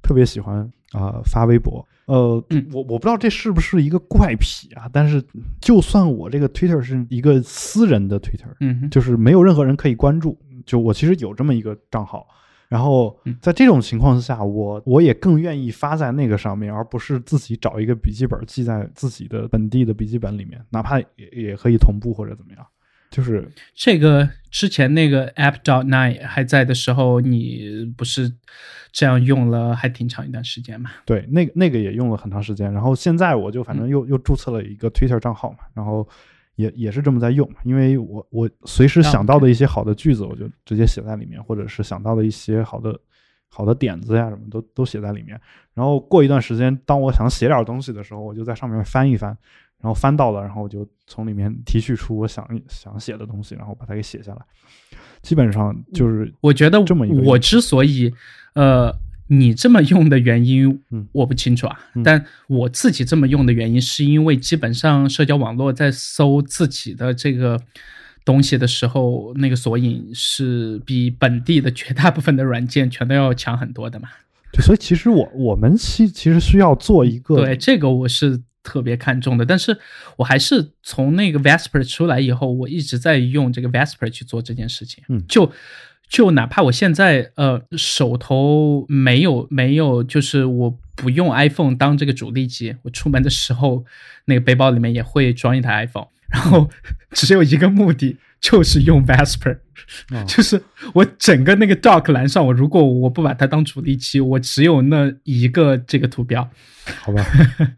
[0.02, 1.88] 特别喜欢啊发微博。
[2.06, 2.44] 呃，
[2.74, 4.90] 我我不知道这是不是一个怪癖啊。
[4.92, 5.24] 但是
[5.62, 10.36] 就算我这个 Twitter 是一个私人的 Twitter，嗯，就是没有任何人可以关注，
[10.66, 12.26] 就我其实有这么一个账号。
[12.72, 22.66] 然后在这种情况之下，我我也更愿意发在那个上面，而不是自己找一个笔记本记在自己的本地的笔记本里面，哪怕也也可以同步或者怎么样。
[23.10, 23.46] 就是
[23.76, 28.32] 这个之前那个 App dot nine 还在的时候，你不是
[28.94, 30.92] 这样用了还挺长一段时间嘛？
[31.06, 32.72] 对，那个那个也用了很长时间。
[32.72, 36.08] 然后现在我就反正又又注册了一个 Twitter 账号嘛，然后。
[36.62, 42.98] 也也是这么在用，因为我我随时想到的一些好的句子，我就直接写在里面，或者是想到的一些好的
[43.50, 45.40] 好的点子呀，什么都都写在里面。
[45.74, 49.36] 然后过一段时间，当我想写点东西的时候，我就在上面翻一翻，
[49.82, 54.42] 然后翻到了，然后我就从里面提取出我想想写的东西，然后把它给写下来。
[55.22, 57.22] 基本上就是我觉得这么一个。
[57.24, 58.14] 我之所以
[58.54, 58.96] 呃。
[59.34, 60.82] 你这么用的原因，
[61.14, 61.80] 我不清楚啊。
[62.04, 67.58] 但我自己这么用的原因，是因为基本上社交网络在搜自己的这个
[68.26, 74.10] 东西的时候，那个索引是比本地的绝大部分的软件全都要强很多的嘛。
[74.52, 79.46] 对，所以其实我我们其其实需要做一个，对这个我是特别看重的。
[79.46, 79.80] 但是
[80.18, 85.02] 我还是从那个 Vesper 出来以后，我一直在用这个 Vesper 去做这件事情。
[85.08, 85.50] 嗯，就
[86.12, 93.86] 就哪怕我现在呃手头没有没有，就是我不用 iPhone 当这个主力机，我出门的时候
[94.26, 96.70] 那个背包里面也会装一台 iPhone，然后
[97.12, 98.18] 只有一个目的。
[98.42, 99.60] 就是用 Vesper，
[100.26, 100.60] 就是
[100.96, 106.50] 我整个那个 Dock 栏上，我如果我不把它当主力机，我只有那一个这个图标，
[107.02, 107.24] 好吧？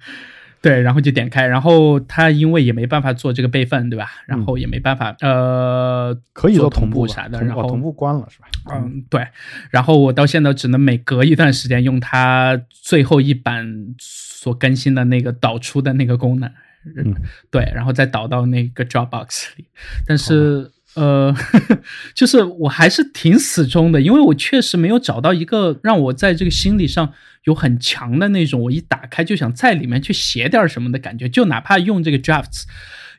[0.64, 4.10] 对，然后就点开，然后它因为也没办法做这个备份，对吧？
[4.26, 8.48] 然后也没办法呃，可以做同步啥的，然后同步关了是吧？
[8.74, 9.28] 嗯，对。
[9.70, 16.50] 然后我到现在只能每隔一段时间用它最后一版所更新的那个导出的那个功能。
[16.96, 17.14] 嗯，
[17.52, 19.66] 对，然后再导到那个 Dropbox 里，
[20.08, 21.34] 但是呃，
[22.14, 27.12] 就是我还是挺死忠的，因为我确实没有找到一个让我在这个心理上
[27.46, 32.64] 有很强的那种，我一打开就想在里面去写点什么的感觉，就哪怕用这个 Drafts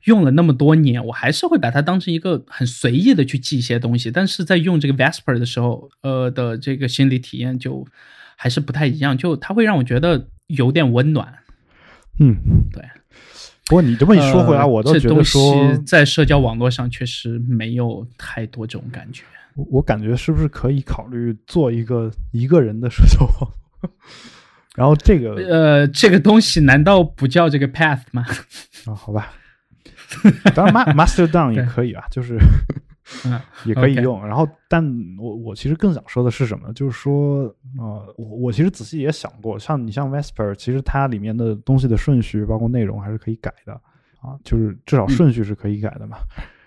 [0.04, 7.86] 用了那么多年，我还是会把它当成一个很随意的去记一些东西，但是在用这个 Vesper 的时候，呃的这个心理体验就
[8.36, 11.38] 还是不太一样，就它会让我觉得有点温暖。
[12.20, 12.36] 嗯，
[12.72, 12.84] 对。
[13.66, 19.22] 不过你这么一说回来，我倒觉得说，在社交网络上确实没有太多这种感觉。
[19.54, 23.50] 我我感觉是不是可以考虑做一个一个人的社交网？
[24.76, 28.24] 然后这个呃，这个东西难道不叫这个 Path 吗？
[28.86, 29.32] 啊，好吧，
[30.54, 32.38] 当然 Master Down 也可以啊，就是。
[33.26, 34.26] 嗯，也可以用。
[34.26, 34.84] 然后，但
[35.18, 36.72] 我我其实更想说的是什么？
[36.72, 37.42] 就是说，
[37.78, 43.72] 呃，我我其实仔细也想过，像你像 Vesper，其实它里面的东西的顺序，包括内容，还是可以改的
[44.20, 44.38] 啊。
[44.42, 46.18] 就是至少顺序是可以改的嘛。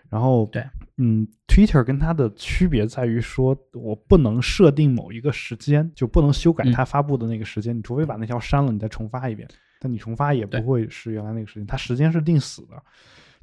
[0.09, 0.63] 然后，对，
[0.95, 7.77] 嗯，Twitter 跟它的区别在于说，我不能设定某一个时间，就不能修改它发布的那个时间。
[7.77, 9.45] 你除非把那条删了，你再重发一遍。
[9.79, 12.81] 但你重发也不会是原来那个时间，它时间是定死的。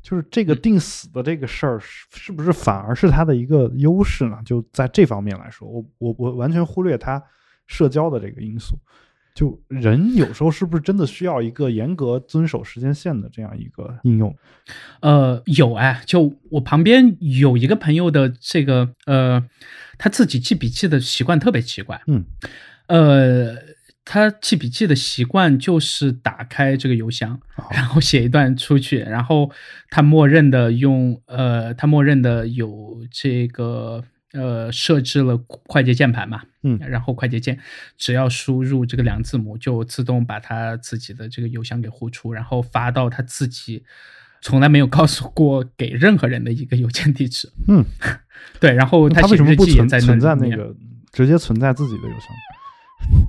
[0.05, 4.36] 就是这个定死的这个事儿，是是不是反而是他的一个优势呢？
[4.44, 7.20] 就在这方面来说，我我我完全忽略他
[7.66, 8.76] 社交的这个因素。
[9.34, 14.36] 就人有时候是不是真的需要一个严格遵守时间线的这样一个应用？
[15.00, 19.42] 呃，有哎，就我旁边有一个朋友的这个呃，
[19.96, 21.98] 他自己记笔记的习惯特别奇怪。
[22.07, 22.26] 嗯，
[22.88, 23.73] 呃。
[24.05, 27.40] 他记笔记的习惯就是打开这个邮箱，
[27.70, 29.50] 然后写一段出去，然后
[29.88, 37.59] 他默认的用呃，他默认的有这个呃设置了快捷键盘嘛，嗯，然后快捷键
[37.96, 43.82] 只要输入这个两字母，就自动把他自己的这个邮箱给呼出，然后发到他自己
[44.42, 47.50] 从来没有告诉过给任何人的一个邮件地址。
[47.68, 47.82] 嗯，
[48.61, 50.76] 对，然后他为什么不存存在那个
[51.11, 52.28] 直接存在自己的邮箱？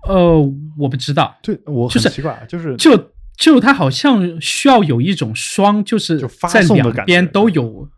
[0.07, 6.19] 呃，我不知道，对我就是奇怪，就是就就它好像需要有一种双，就是
[6.49, 7.89] 在两边都有，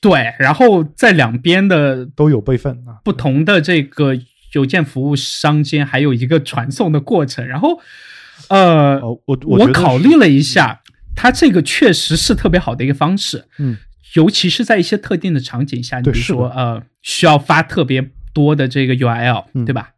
[0.00, 4.16] 对，然后在两边的都有备份啊，不同的这个
[4.54, 7.80] 邮件服务商间还有一个传送的过程，然后
[8.48, 10.80] 呃，我我考虑了一下，
[11.14, 13.76] 它这个确实是特别好的一个方式，嗯，
[14.14, 19.90] 尤其是在一些特定的场景下，你比如说呃，需要发特别多的这个 URL，对吧？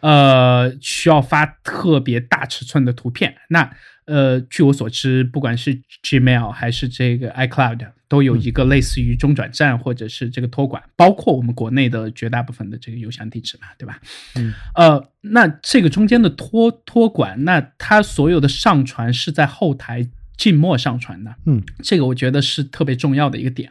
[0.00, 3.34] 呃，需要发特别大尺寸的图片。
[3.48, 3.70] 那
[4.06, 14.00] 呃，据我所知，不管是 Gmail 还是这个 iCloud，都有一个类似于中转站或者是这个托管，包括我们国内的绝大部分的这个邮箱地址嘛，对吧？
[14.36, 14.54] 嗯。
[14.74, 21.34] 呃，那这个中间的托托管，那它所有的上传是在后台静默上传的。
[21.44, 23.70] 嗯，这个我觉得是特别重要的一个点。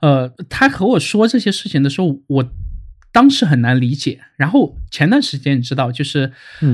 [0.00, 2.52] 呃，他和我说这些事情的时候，我。
[3.14, 6.32] 当时很难理解，然后前段时间你知道，就是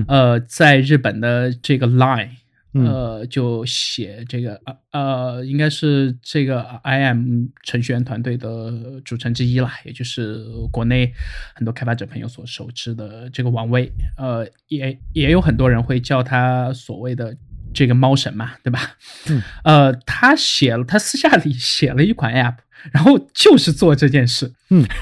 [0.08, 2.30] 呃，在日本的这个 Line，
[2.72, 8.72] 呃，就写这个呃呃，应该是这个 IM 程序员团队的
[9.04, 11.12] 组成之一啦，也就是国内
[11.54, 17.36] 很多开发者朋友所熟知的这个王威，呃，也也有很多人会叫他所谓的
[17.74, 18.96] 这个猫神嘛，对吧？
[19.28, 22.56] 嗯，呃，他写了，他私下里写了一款 App，
[22.92, 24.86] 然后就是做这件事，嗯。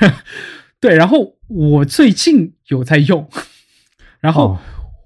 [0.80, 3.28] 对，然后我最近有在用，
[4.20, 4.56] 然后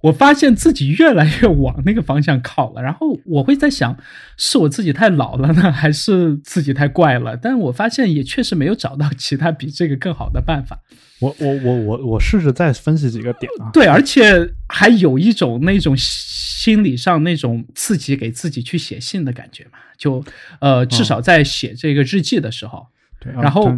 [0.03, 2.83] 我发现自己越来越往那个方向靠了。
[2.83, 3.97] 然后我会在想，
[4.37, 7.37] 是我自己太老了呢，还是自己太怪了？
[7.39, 10.79] 但我发现也确实没有找到其他比这个更好的办法。
[11.21, 13.71] 我我我我我试着再分析几个点啊。
[13.73, 20.23] 对，而且还有一种那种心理上那种自己给自己去写信的感觉嘛，就
[20.61, 22.87] 呃，至少在写这个日记的时候，
[23.19, 23.73] 对，然后。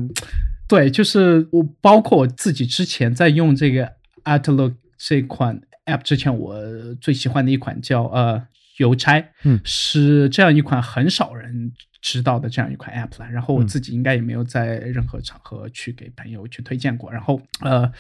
[0.67, 3.93] 对，就是我，包括我自己之前在用这个
[4.25, 6.59] Outlook 这款 App 之前，我
[7.01, 8.47] 最喜欢的一款叫呃
[8.79, 13.31] 邮差，嗯是这样一款很少人知道的这样一款 app 了。
[13.31, 17.12] 然后我嗯自己应该也没有在任何场合去给朋友去推荐过。
[17.12, 17.93] 然后呃，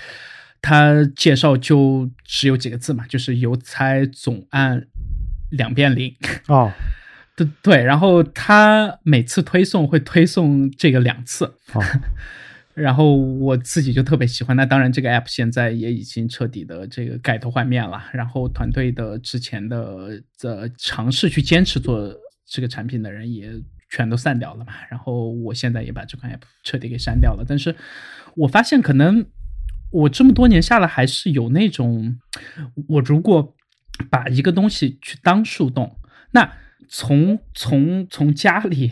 [0.62, 4.86] 他介绍就只有几个字嘛，就是邮差总按
[5.50, 6.14] 两遍零。
[6.48, 6.72] 哦，
[7.36, 11.44] 对对，然后他每次推送会推送这个两次，
[11.74, 11.82] 哦，
[12.74, 14.56] 然后我自己就特别喜欢。
[14.56, 18.04] 那当然，这个 app 现在也已经彻底的这个改头换面了。
[18.12, 22.12] 然后团队的之前的这尝试去坚持做
[22.44, 23.50] 这个产品的人也
[23.90, 24.72] 全都散掉了嘛。
[24.90, 27.44] 然后我现在也把这款 app 彻底给删掉了。
[27.46, 27.74] 但是
[28.34, 29.24] 我发现，可能
[29.90, 32.18] 我这么多年下来，还是有那种，
[32.88, 33.54] 我如果
[34.10, 35.96] 把一个东西去当树洞，
[36.32, 36.52] 那
[36.88, 38.90] 从从从家里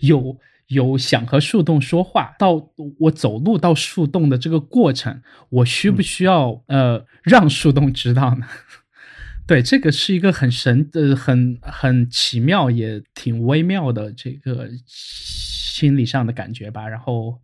[0.00, 0.38] 有
[0.68, 8.46] 有想和树洞说话，到我走路到树洞的这个过程，我需不需要、呃让树洞知道呢？
[9.46, 16.88] 对，这个是一个很神呃很很奇妙也挺微妙的这个心理上的感觉吧。
[16.88, 17.38] 然后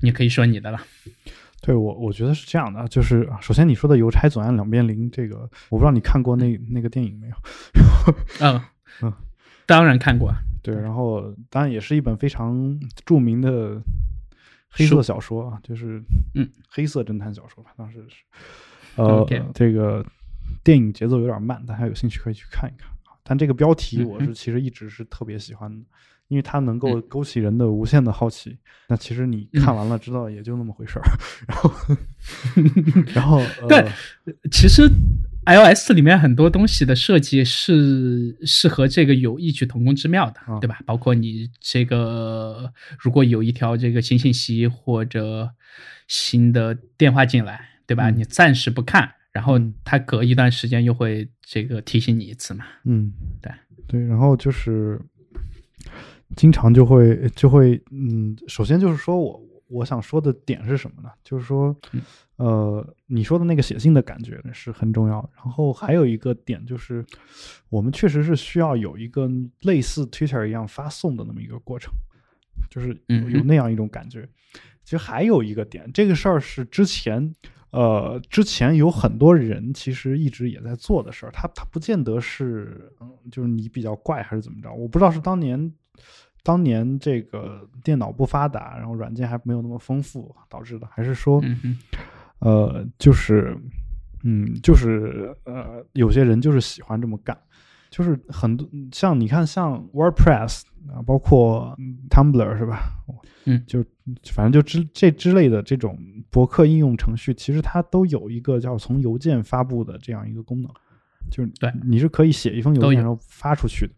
[0.00, 0.80] 你可以说你的了。
[1.60, 7.34] 对我我觉得是这样的，就是啊首先你说的邮差总按两边零，这个我不知道你看过那那个电影没有？
[8.40, 8.60] 嗯
[9.02, 9.12] 嗯，
[9.66, 10.34] 当然看过。
[10.64, 13.78] 对，然后当然也是一本非常著名的
[14.70, 16.02] 黑色小说啊，就是
[16.34, 18.24] 嗯黑色侦探小说吧，当时是
[18.96, 20.04] 呃这个
[20.64, 23.12] 电影节奏有点慢，大家有兴趣可以去看一看啊。
[23.22, 24.34] 但这个标题我嗯是。
[24.34, 25.84] 其实一直是特别喜欢的，
[26.28, 28.56] 因为它能够勾起人的无限的好奇。
[28.88, 31.04] 那其实你看完了知道也就那么回事儿，
[31.46, 31.70] 然后
[33.14, 33.90] 然后呃对
[34.50, 34.88] 其实
[35.46, 40.80] iOS 里面很多东西的设计是是和这个有异曲同工之妙的，啊对吧？
[40.86, 45.50] 包括你这个如果有一条这个新信息或者
[46.08, 48.10] 新的电话进来，对吧？
[48.10, 52.64] 嗯你暂时不看，然后嗯它隔一段时间又会这个提醒你一次嘛。
[52.84, 53.52] 嗯，对
[53.86, 55.00] 对，然后就是
[56.36, 61.10] 经常就会就会嗯，首先就是说我我想说的点是什么呢？
[61.22, 62.00] 就是说嗯，
[62.36, 65.28] 呃，你说的那个写信的感觉是很重要。
[65.36, 67.04] 然后还有一个点就是，
[67.68, 69.30] 我们确实是需要有一个
[69.62, 71.92] 类似 Twitter 一样发送的那么一个过程，
[72.70, 74.28] 就是有那样一种感觉。
[74.82, 77.34] 其实还有一个点，这个事儿是之前
[77.70, 85.72] 呃，之前有很多人其实一直也在做的事儿，他他不见得是，嗯，就是你比较怪还是怎么着，我不知道是当年
[86.42, 91.78] 当年这个电脑不发达，然后软件还没有那么丰富导致的，还是说，嗯哼，
[92.44, 93.56] 呃，就是，
[94.22, 97.36] 嗯，就是呃，有些人就是喜欢这么干，
[97.90, 102.80] 就是很多像你看像 WordPress 啊，包括嗯 Tumblr 是吧？
[103.46, 103.82] 嗯就
[104.32, 105.98] 反正就之这之类的这种
[106.30, 110.70] 博客应用程序，其实它都有一个叫从邮件发布的这样一个功能，
[111.30, 113.94] 就是对你是可以写一封邮件然后发出去的。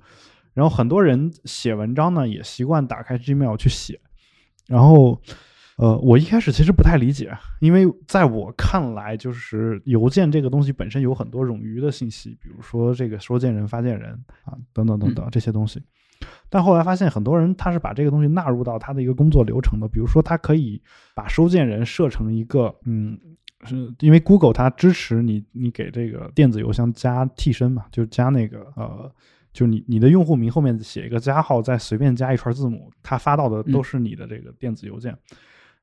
[0.55, 4.01] 然后很多人写文章呢，也习惯打开 Gmail 去写。
[4.67, 5.21] 然后，
[5.77, 14.13] 呃，我一开始其实不太理解，因为在我看来，就是邮件这个东西本身有很多冗余的信息，比如说这个收件人、发件人
[14.45, 15.83] 啊，等等等等这些东西。
[16.49, 20.81] 但后来发现，很多人他是把这个东西纳入到他的一个工作流程的，比如说他可以
[21.15, 23.19] 把收件人设成一个，嗯，
[23.65, 29.13] 是因为 Google 它支持你，你给这个电子邮箱加替身嘛，就加那个呃，
[29.53, 35.15] 就你你的用户名后面写一个加号，再随便加一串字母，它发到的都是你的这个电子邮件。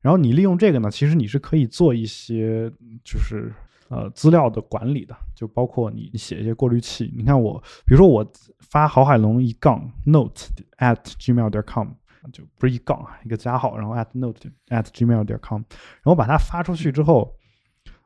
[0.03, 2.69] 然后你利用这个呢，其实你是可以做一些
[3.03, 3.51] 就是
[3.87, 7.11] 呃资料的管理的，就包括你写一些过滤器。
[7.15, 10.49] 你看我，比如说我发郝海龙一杠 note
[10.79, 11.87] at gmail 点 com，
[12.33, 15.61] 就不是一杠啊，一个加号，然后 at note at gmail 点 com，
[16.03, 17.33] 然后把它发出去之后，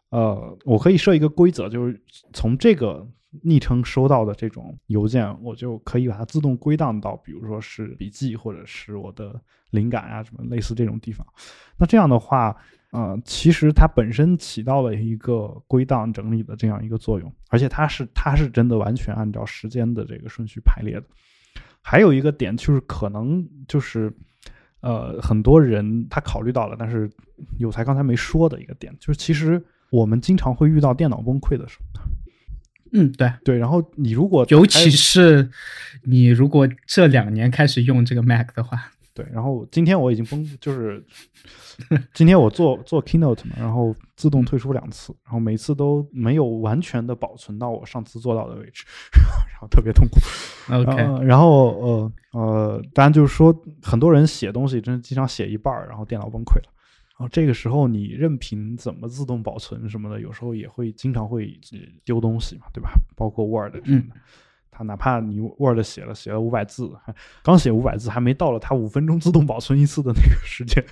[0.09, 1.99] 呃，我可以设一个规则，就是
[2.31, 3.03] 从这个
[3.43, 9.39] 昵称收到的这种邮件，我就可以把它自动归档到，比如说是笔记或者是我的
[9.71, 11.25] 灵感啊，什么类似这种地方。
[11.77, 12.55] 那这样的话，
[12.91, 21.05] 呃，其实它本身起到了一个归档整理的这样一个作用，而且它是它是真的完全按照时间的这个顺序排列的。
[21.81, 24.11] 还有一个点就是可能就是，
[24.79, 27.09] 呃，很多人他考虑到了，但是
[27.59, 32.01] 有才刚才没说的一个点，就是其实我们经常会遇到电脑崩溃的时候。
[32.93, 35.49] 嗯，对，对，然后你如果尤其是
[36.03, 41.03] 你如果这两年开始用这个 Mac 的话，对，然后今天我已经崩，就是
[42.13, 48.83] 今天我做做 Keynote 嘛，然后自动退出两次，然后每次都没有完全的保存到我上次做到的位置，
[49.51, 50.19] 然后特别痛苦。
[50.73, 56.69] OK，、呃然后呃呃，当然就是说，很多人写东西真的经常写一半儿，然后电脑崩溃了。
[57.17, 61.59] 然后这个时候你任凭怎么自动保存什么的，有时候也会经常会
[62.05, 62.91] 丢东西嘛，对吧？
[63.15, 64.15] 包括 Word 什么的，
[64.69, 66.91] 它哪怕你 Word 写了写了五百字，
[67.41, 70.83] 刚写五百字，还没到了它五分钟自动保存一次的那个时间。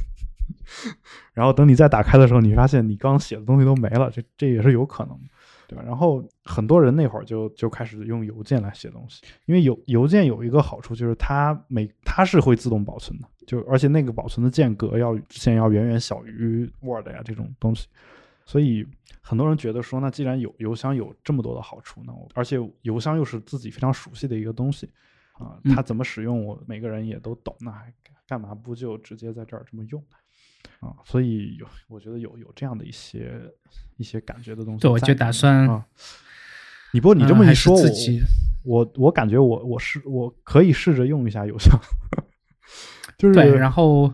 [1.34, 5.24] 然后等你再打开的时候，你发现你刚写的东西都没了，这这也是有可能的，
[5.68, 5.84] 对吧？
[5.86, 17.88] 然后很多人那会儿就就开始用邮件来写东西，因为邮邮件有一个好处就是它每它是会自动保存的，就而且那个保存的间隔要之前要远远小于 Word 呀这种东西，
[18.46, 18.86] 所以
[19.22, 24.90] 很多人觉得说，那既然有邮箱有这么多的好处，那我而且邮箱又是自己非常熟悉的一个东西
[25.34, 27.94] 啊，它怎么使用我每个人也都懂，那还
[28.28, 30.88] 干嘛不就直接在这儿这么用呢？
[30.88, 33.40] 啊，所以有，我觉得有有这样的一些
[33.98, 34.82] 一些感觉的东西。
[34.82, 35.86] 对，我就打算啊。
[36.94, 37.76] 你不过，你这么一说，
[38.64, 41.80] 我我我感觉我我是我可以试着用一下邮箱。
[43.18, 44.14] 就是对，然后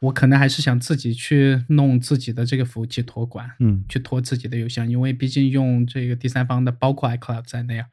[0.00, 7.86] 我可能还是想自己去弄自己的这个服务器托管，嗯，去托自己的邮箱，因为毕竟用这个第三方的，包括 iCloud 在内啊，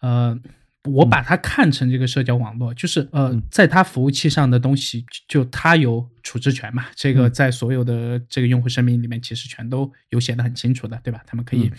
[0.00, 0.40] 呃。
[0.88, 6.86] 我把它看成这个社交网络，就是呃，在它服务器上的东西，就它有处置权嘛。
[6.94, 11.20] 这个在所有的这个用户声明里面，其实全都有写的很清楚的，对吧？
[11.26, 11.72] 他们可以，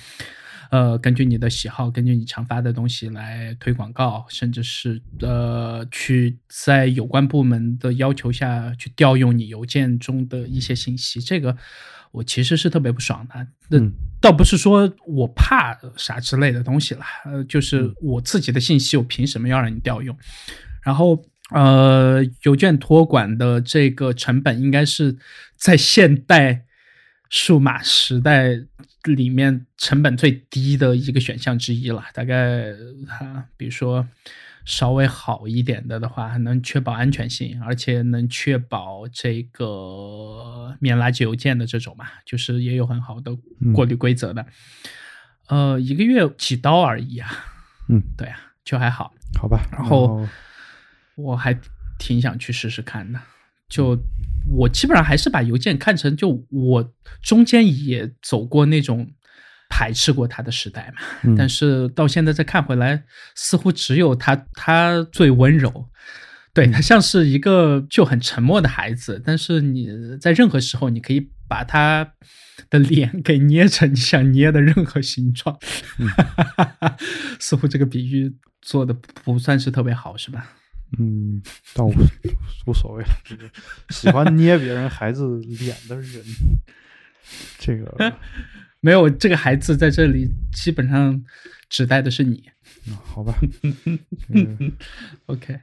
[0.71, 11.19] 呃，根据你的喜好，根据你常发的东西来推广告，甚至是呃，去在有关部门的要求下去调用你邮件中的一些信息。
[11.21, 11.55] 这个。
[12.09, 13.77] 我其实是特别不爽的，那
[14.19, 20.17] 倒不是说我怕啥之类的东西了，呃，就是我自己的信息，我凭什么要让你调用？
[20.81, 25.17] 然后，呃，邮件托管的这个成本，应该是
[25.57, 26.63] 在现代
[27.29, 28.49] 数码时代
[29.03, 32.05] 里面成本最低的一个选项之一了。
[32.13, 32.73] 大概，
[33.07, 34.07] 哈，比如说。
[34.69, 43.33] 稍微好一点的的话，能确保安全性，而且能确保这个免垃圾邮件的这种嘛，就是也有很好的
[43.73, 44.45] 过滤规则的。
[45.47, 47.31] 呃，一个月几刀而已啊。
[47.87, 49.13] 嗯，对啊，就还好。
[49.39, 49.65] 好吧。
[49.71, 50.27] 然后
[51.15, 51.57] 我还
[51.97, 53.21] 挺想去试试看的。
[53.69, 53.97] 就
[54.49, 59.11] 我基本上还是把邮件看成，就我中间也走过那种。
[59.69, 63.03] 排斥过他的时代嘛，但是到现在再看回来，
[63.35, 65.89] 似乎只有他他最温柔，
[66.53, 69.89] 对他像是一个就很沉默的孩子，但是你
[70.21, 72.13] 在任何时候你可以把他
[72.69, 75.59] 的脸 给捏成你想捏的任何形状，
[77.37, 78.93] 似乎这个比喻做的
[79.25, 80.49] 不算是特别好，是吧？
[80.97, 81.41] 嗯，
[81.73, 81.93] 但我
[82.65, 83.09] 无所谓了，
[83.89, 86.23] 喜欢捏别人孩子脸的人，
[87.59, 87.95] 这个。
[88.79, 91.21] 没有这个孩子在这里，基本上
[91.67, 92.43] 指代的是你。
[93.03, 93.33] 好吧。
[95.25, 95.59] OK。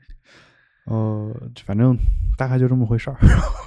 [0.87, 1.97] 呃，反正
[2.37, 3.17] 大概就这么回事儿。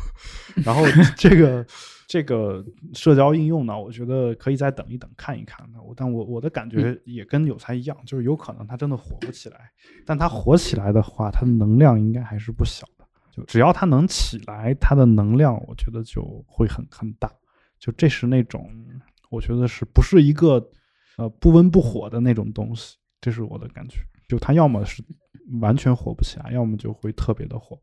[0.63, 0.85] 然后
[1.15, 1.65] 这个
[2.07, 5.69] 这个社交应用呢，我觉得可以再等一等，看一看。
[5.85, 9.69] 我但我我的感觉也跟有才一样，就是有可能它真的火不起来。
[10.05, 13.05] 但它火起来的话，它的能量应该还是不小的。
[13.31, 17.29] 就只要它能起来，它的能量我觉得就会很很大。
[17.77, 18.67] 就这是那种。
[19.29, 20.65] 我觉得是不是一个
[21.17, 22.95] 呃不温不火的那种东西？
[23.19, 23.99] 这是我的感觉。
[24.29, 25.03] 就它要么是
[25.59, 27.77] 完全火不起来，要么就会特别的火。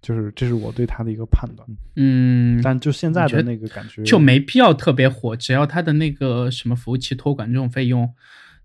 [0.00, 1.68] 就是这是我对他的一个判断。
[1.96, 8.12] 嗯，但就现在的那个感觉就没必要特别火，只要他的那个什么服务器托管这种费用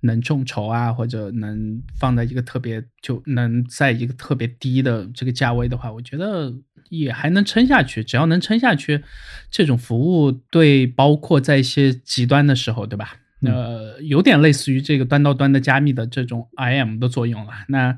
[0.01, 6.53] 能众筹啊，或者能放在一个特别就能在一个特别低的这个价位的话，我觉得。
[6.89, 9.01] 也还能撑下去，只要能撑下去，
[9.49, 13.15] 这种服务对，包括在一些极端的时候，对吧？
[13.43, 17.53] 呃，有点类似于这个端到端的加密的这种 IM 的作用了。
[17.69, 17.97] 那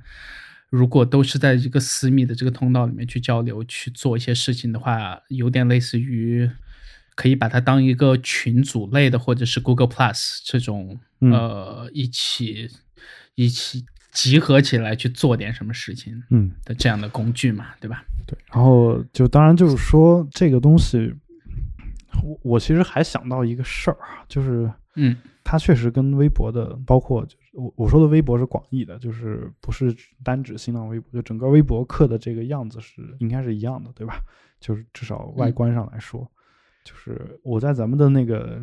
[0.74, 6.50] 如果都是在一个私密的这个通道里面去交流去做一些事情的话，有点类似于
[7.14, 12.68] 可以把它当一个群组类的，或者是 Google Plus 这种呃一起
[13.36, 13.86] 一起。
[14.14, 18.06] 集合起来去做点什么事情，嗯的这样的工具嘛，对吧？
[18.28, 21.12] 对，然后就当然就是说这个东西，
[22.24, 34.20] 我我其实还想到一个事儿啊，就是嗯，它确实跟微博的，包括我我说的微博是广义的，就是不是单指新浪微博，就整个微博客的这个样子是应该是一样的，对吧？
[34.60, 36.30] 就是至少外观上来说，
[36.84, 38.62] 就是我在咱们的那个。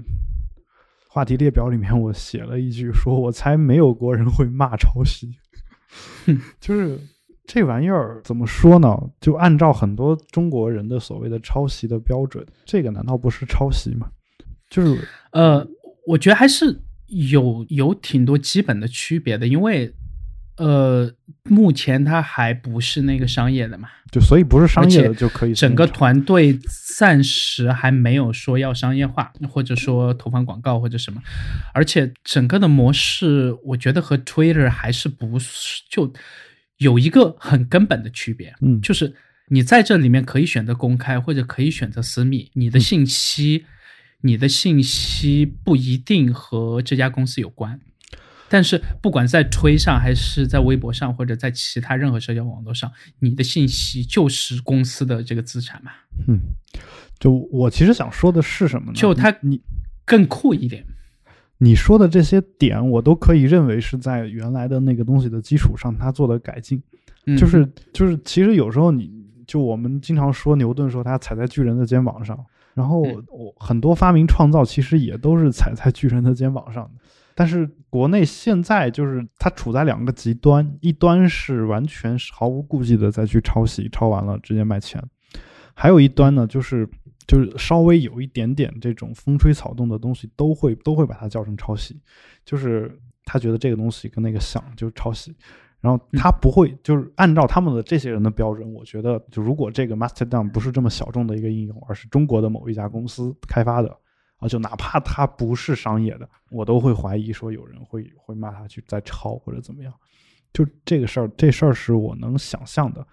[1.12, 5.28] 话题列表里面，我写了一句，说我猜没有国人会骂抄袭，
[6.60, 6.96] 就是
[7.44, 8.96] 这玩意儿怎么说呢？
[9.20, 14.08] 就按照很多中国人的所谓的抄袭的标准，这个难道不是抄袭吗？
[14.68, 15.66] 就是呃，
[16.06, 16.80] 我觉得还是
[17.10, 19.92] 有有挺多基本的区别的，因为
[20.56, 21.10] 呃，
[21.44, 25.54] 目前它还不是那个商业的嘛，就所以不是商业的就可以。
[25.54, 26.58] 整个团队
[26.98, 31.22] 暂时还没有说要商业化，或者说投放广告或者什么。
[31.72, 36.12] 而且整个的模式，我觉得和 Twitter 还是不是就
[36.76, 39.14] 有一个很根本的区别，嗯，就是
[39.48, 43.64] 你在这里面可以选择公开，或者可以选择私密，你的信息，
[44.22, 47.80] 你的信息不一定和这家公司有关。
[48.48, 52.90] 但是，不管在推上，还是在微博上，或者在其他任何社交网络上，
[53.20, 55.92] 你的信息就是公司的这个资产嘛。
[56.26, 56.40] 嗯，
[57.20, 58.92] 就我其实想说的是什么呢？
[58.96, 59.62] 就它你
[60.04, 60.84] 更酷一点。
[61.58, 66.82] 你说的这些点，我都可以认为是在原来的那个东西的基础上，他做的改进。
[67.38, 69.12] 就是就是，其实有时候你
[69.46, 72.36] 就我们经常说牛顿说他踩在巨人的肩膀上，
[72.80, 77.00] 然后我很多发明创造其实也都是踩在巨人的肩膀上的。
[77.34, 84.98] 但是国内现在就是它处在两个极端，一端是完全毫无顾忌的再去抄袭，抄完了直接卖钱；
[85.74, 86.88] 还有一端呢，就是
[87.26, 92.00] 就是稍微有一点点这种风吹草动的东西，都会都会把它叫成抄袭，
[92.44, 95.34] 就是他觉得这个东西跟那个像，就是抄袭。
[95.80, 103.96] 然后他不会就是按照他们的这些人的标准，我觉得就如果这个 Mastodon 不是这么小众的一个应用，而是中国的某一家公司开发的。
[104.38, 109.92] 啊，就哪怕它不是商业的，我都会怀疑说有人会会骂他去再抄或者怎么样。
[110.50, 113.06] 就这个事儿，这事儿是我能想象的。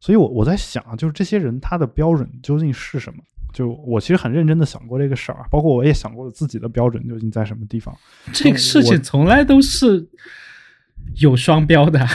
[0.00, 3.22] 所以，我我在想啊，就是这些人他的标准究竟是什么？
[3.52, 7.94] 就我其实很认真的想过这个事儿，包括我也想过自己的标准究竟在什么地方。
[8.32, 10.08] 这个事情从来都是
[11.16, 12.06] 有双标的。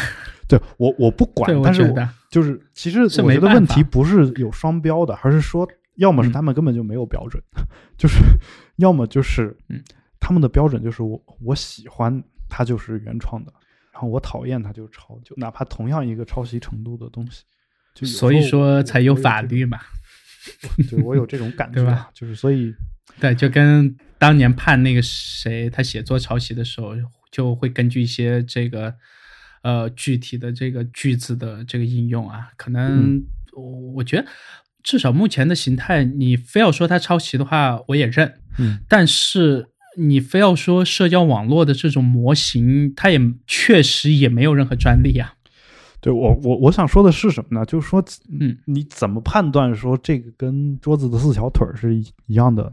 [0.48, 1.94] 对我我不管，但是
[2.32, 5.68] 就是其实我觉得问题不是有双标的，而是说。
[5.98, 7.42] 要么是他们根本就没有标准，
[7.98, 8.20] 就是
[8.76, 9.58] 要么就是，
[10.20, 13.52] 他们的标准就是我我喜欢它就是原创的，
[13.92, 17.42] 然后我讨厌它就是抄，就哪怕同样一个抄袭程度的东西，
[17.96, 19.80] 就所以说才有法律嘛。
[20.88, 22.12] 对，我有这种感觉，吧？
[22.14, 22.72] 就是所以，
[23.20, 26.94] 对，就跟当年判那个谁他写作抄袭的时候，
[27.32, 28.94] 就会根据一些这个
[29.62, 33.24] 呃具体的这个句子的这个应用啊，可能
[33.54, 33.64] 我
[33.96, 34.26] 我觉得。
[34.84, 38.36] 至少目前的形态，你非要说它抄袭的话，我也认。
[38.58, 39.68] 嗯，但是
[39.98, 45.34] 你非要说社交网络的这种模型，它也确实也没有任何专利啊。
[46.00, 47.66] 对我，我我想说的是什么呢？
[47.66, 48.02] 就是说，
[48.40, 52.72] 嗯，你怎么判断说这个跟桌子的四条腿是一一样的？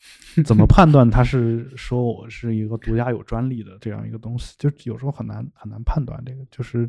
[0.44, 4.54] 怎么判断它是说我是一个独家有专利的这样一个东西？
[4.58, 6.88] 就有时候很难很难判断这个，就是。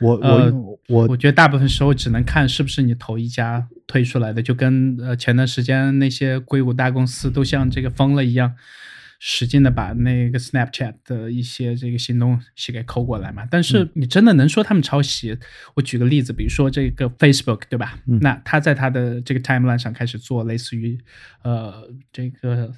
[0.00, 8.54] 我我我我觉得大部分时候只能看是不是你头一家推出来的，就跟呃前段时间那些硅谷大公司都像这个疯了一样，
[9.18, 13.46] 使劲的把那个 Snapchat 的一些这个新东西给抠过来嘛。
[13.50, 15.36] 但是你真的能说他们抄袭？
[15.74, 17.98] 我举个例子，比如说这个 Facebook 对吧？
[18.20, 20.98] 那他在他的这个 timeline 上开始做类似于
[21.42, 22.72] 呃这个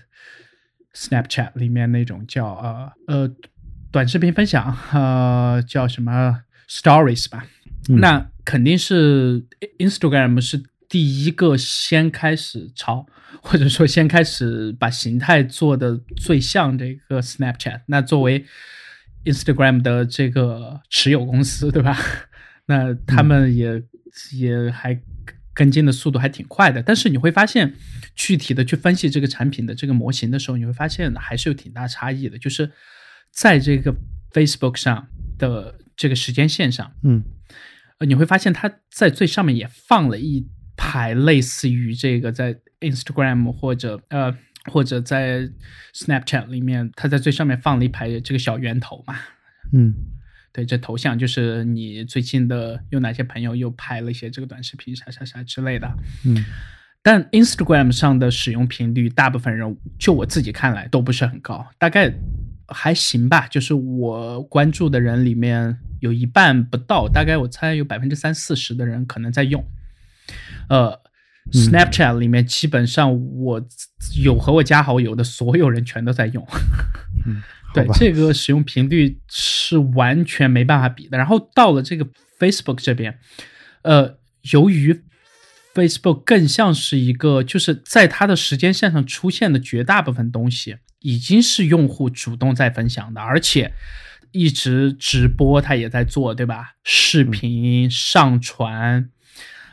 [0.94, 3.34] Snapchat 里面那种叫呃呃
[3.92, 7.44] 短视频分享，呃叫什么？Stories 吧，
[7.88, 9.44] 那肯定是
[9.78, 13.06] Instagram 是第一个先开始抄，
[13.42, 17.82] 或者说先开始把形态做的最像这个 Snapchat。
[17.86, 18.44] 那作为
[19.24, 21.96] Instagram 的这个持有公司，对吧？
[22.66, 23.82] 那他们也
[24.32, 25.00] 也还
[25.52, 26.82] 跟进的速度还挺快的。
[26.82, 27.74] 但是你会发现，
[28.14, 32.38] 具体的去分析这个产品的这个模型的时候，你会发现还是有挺大差异的。
[32.38, 32.70] 就是
[33.30, 33.94] 在这个
[34.32, 35.08] Facebook 上
[35.38, 35.76] 的。
[35.96, 37.22] 这个时间线上，嗯，
[37.98, 40.48] 呃，你会发现它在最上面也放了一
[40.82, 44.34] 排类似于这个在 Instagram 或者呃
[44.64, 45.46] 或者在
[45.92, 49.14] Snapchat 里面，它在最上面放了一排这个小圆头嘛，
[49.74, 49.92] 嗯，
[50.54, 55.86] 对，这头像就是你最近的有哪些朋友又拍了一些这个短视频啥啥啥之类的，
[56.24, 56.42] 嗯，
[57.02, 62.10] 但 Instagram 上的使用频率，大部分人就我自己看来都不是很高，大概
[62.68, 65.78] 还行吧，就是我关注的人里面。
[66.00, 69.62] 有一半不到，大概我猜有百分之三四十的人可能在用。
[70.70, 70.98] 呃
[71.52, 73.60] ，Snapchat 里面基本上我
[74.22, 76.46] 有和我加好友的所有人全都在用。
[77.74, 81.18] 对，这个使用频率是完全没办法比的。
[81.18, 82.06] 然后到了这个
[82.38, 83.18] Facebook 这边，
[83.82, 84.16] 呃，
[84.52, 85.02] 由于
[85.74, 93.72] Facebook 更像是一个，就是在它的时间线上出现的绝大部分东西，已经是用户主动在分享的，而且。
[94.32, 96.74] 一直直播，他也在做，对吧？
[96.84, 99.10] 视频上传，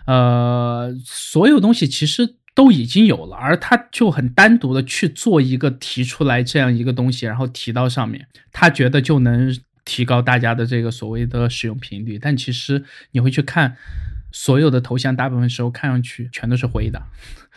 [0.08, 9.56] 呃，所有东西其实都已经有了，而他就很单独的去做一个提出来这样一个东西，然后提到上面，他觉得就能
[9.86, 13.78] 提高大家的这个所谓的使用频率，但其实你会去看
[14.32, 17.02] 所有的头像，大部分时候看上去全都是灰的，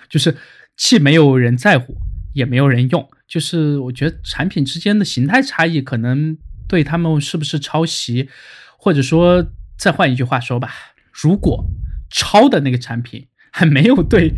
[0.09, 0.36] 就是
[0.77, 1.97] 既没有人在乎，
[2.35, 3.09] 也没有人用。
[3.28, 6.36] 就是我觉得产品之间的形态差异，可能
[6.66, 8.28] 对他们是不是抄袭，
[8.77, 9.47] 或者说
[9.78, 10.72] 再换一句话说吧，
[11.12, 11.64] 如果
[12.11, 14.35] 抄的那个产品还没有对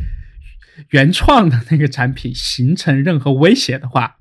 [0.90, 4.18] 原创的那个产品形成任何威胁的话。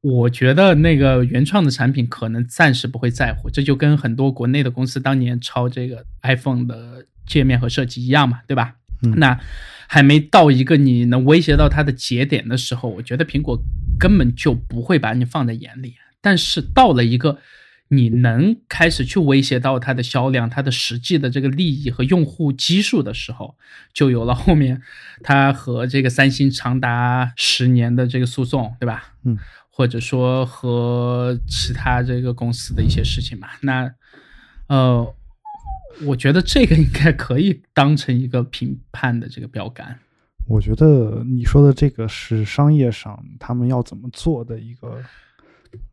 [0.00, 8.76] 我觉得那个原创的产品可能暂时不会在乎，这就跟很多国内的公司当年抄这个 iPhone 的界面和设计一样嘛，对吧？
[9.16, 9.38] 那
[9.88, 13.60] 还没到一个你能威胁到它的节点的时候，我觉得苹果
[13.98, 15.94] 根本就不会把你放在眼里。
[16.20, 17.38] 但是到了一个
[17.88, 23.56] 你能开始去威胁到它的销量、它的实际的这个利益和用户基数的时候，
[23.92, 24.80] 就有了后面
[25.22, 29.14] 它和这个三星长达十年的这个诉讼，对吧？
[29.24, 29.38] 嗯。
[29.70, 33.88] 或者说和其他这个公司的一些事情吧，那，
[34.66, 35.14] 呃，
[36.02, 39.96] 我觉得这个应该可以当成一个评判的这个标杆。
[40.48, 45.00] 我觉得你说的这个是商业上他们要怎么做的一个。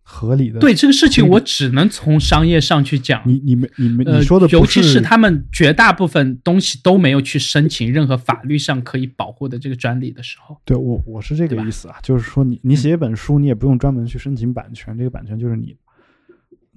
[0.08, 3.24] 合理的对这个事情，我只能从商业上去讲。
[3.26, 10.58] 你你们你们你说的，尤其是他们绝大部分东西都没有去申请任何法律上可以保护的这个专利的时候。
[10.64, 15.76] 对我我是这个意思啊，就是说你你写一本书，你也不用专门去申请版权，这个版权就是你，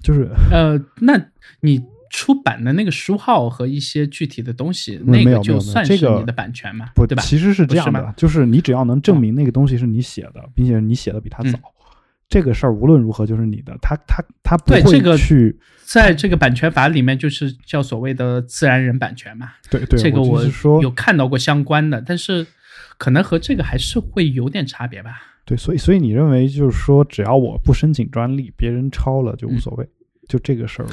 [0.03, 1.21] 就是呃，那
[1.61, 6.87] 你出版的那个书号和一些具体的东西，那个就算是你的版权嘛？
[6.95, 7.23] 不对吧？
[7.23, 11.59] 其实是这样的，就是你只要能证明那个东西是你写的，并且你写的比他早。
[12.29, 19.53] 这个事儿无论如何就是你的，他他他不会去在这个版权法里面就是叫所谓的自然人版权嘛。
[19.71, 20.45] 对对，这个我
[20.83, 22.47] 有看到过相关的，但是
[22.99, 25.13] 可能和这个还是会有点差别吧。
[25.47, 29.89] 对，所以所以你认为就是说，只要我不申请专利，别人抄了就无所谓，
[30.29, 30.89] 就这个事儿？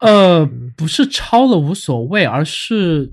[0.00, 0.46] 呃，
[0.76, 3.10] 不是抄了无所谓，而是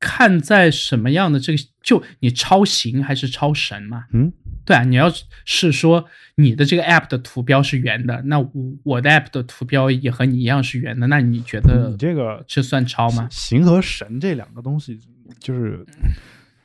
[0.00, 4.06] 看在什么样的这个，就你抄形还是抄神嘛？
[4.14, 4.32] 嗯。
[4.64, 5.12] 对啊，你要
[5.44, 6.04] 是说
[6.36, 8.50] 你的这个 app 的图标是圆的，那我
[8.82, 13.28] 我的 app 的图标也和你一样是圆的，那你觉得你这个这算抄吗？
[13.30, 14.98] 形和神这两个东西，
[15.38, 15.84] 就是，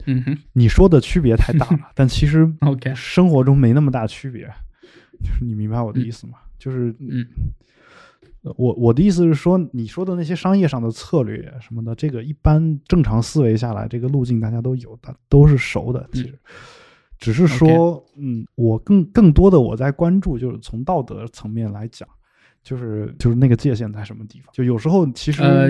[0.05, 4.45] 嗯哼，你说的区别太大了， 但其实 OK 生活中没那么大区别，
[5.21, 6.37] 就是你明白我的意思吗？
[6.57, 7.27] 就是，嗯，
[8.55, 16.39] 我我的意思是说，你说的那些商业上的策略什么的，这个一般正常思维下来，这个路径大家都有的，都是熟的，其实。
[17.19, 22.07] 只是说，嗯，我更更多的我在关注，就是从道德层面来讲，
[22.63, 24.53] 就是就是那个界限在什么地方。
[24.53, 25.69] 就有时候其实，呃，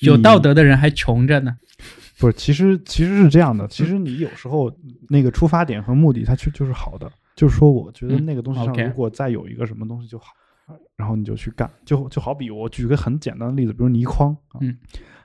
[0.00, 1.56] 有道德的人还穷着呢。
[2.18, 3.68] 不是，其实其实是这样的。
[3.68, 4.74] 其实你有时候
[5.08, 7.10] 那个出发点和目的，它就就是好的。
[7.34, 10.32] 就是说，我觉得那个东西上如果再有一个什么东西就好，
[10.96, 11.70] 然后你就去干。
[11.84, 14.60] 就就好比我举个很简单的例子，比如倪匡啊，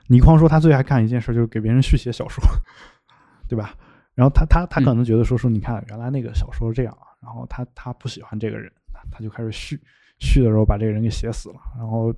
[0.08, 2.44] 倪匡说他最爱干一件事就是给别人续写小说，
[3.48, 3.74] 对吧？
[4.14, 8.70] 然后他他他可能觉得说说你看原来那个小说是这样啊，然后他他不喜欢这个人，
[9.10, 9.80] 他就开始续
[10.18, 12.14] 续的时候把这个人给写死了，然后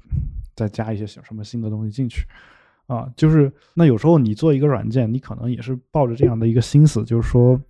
[0.55, 2.27] 再加一些什么新的东西进去，
[2.87, 7.61] 啊，就是那有时候你做一个软件，你可能也是抱着这样的一个心思，就是说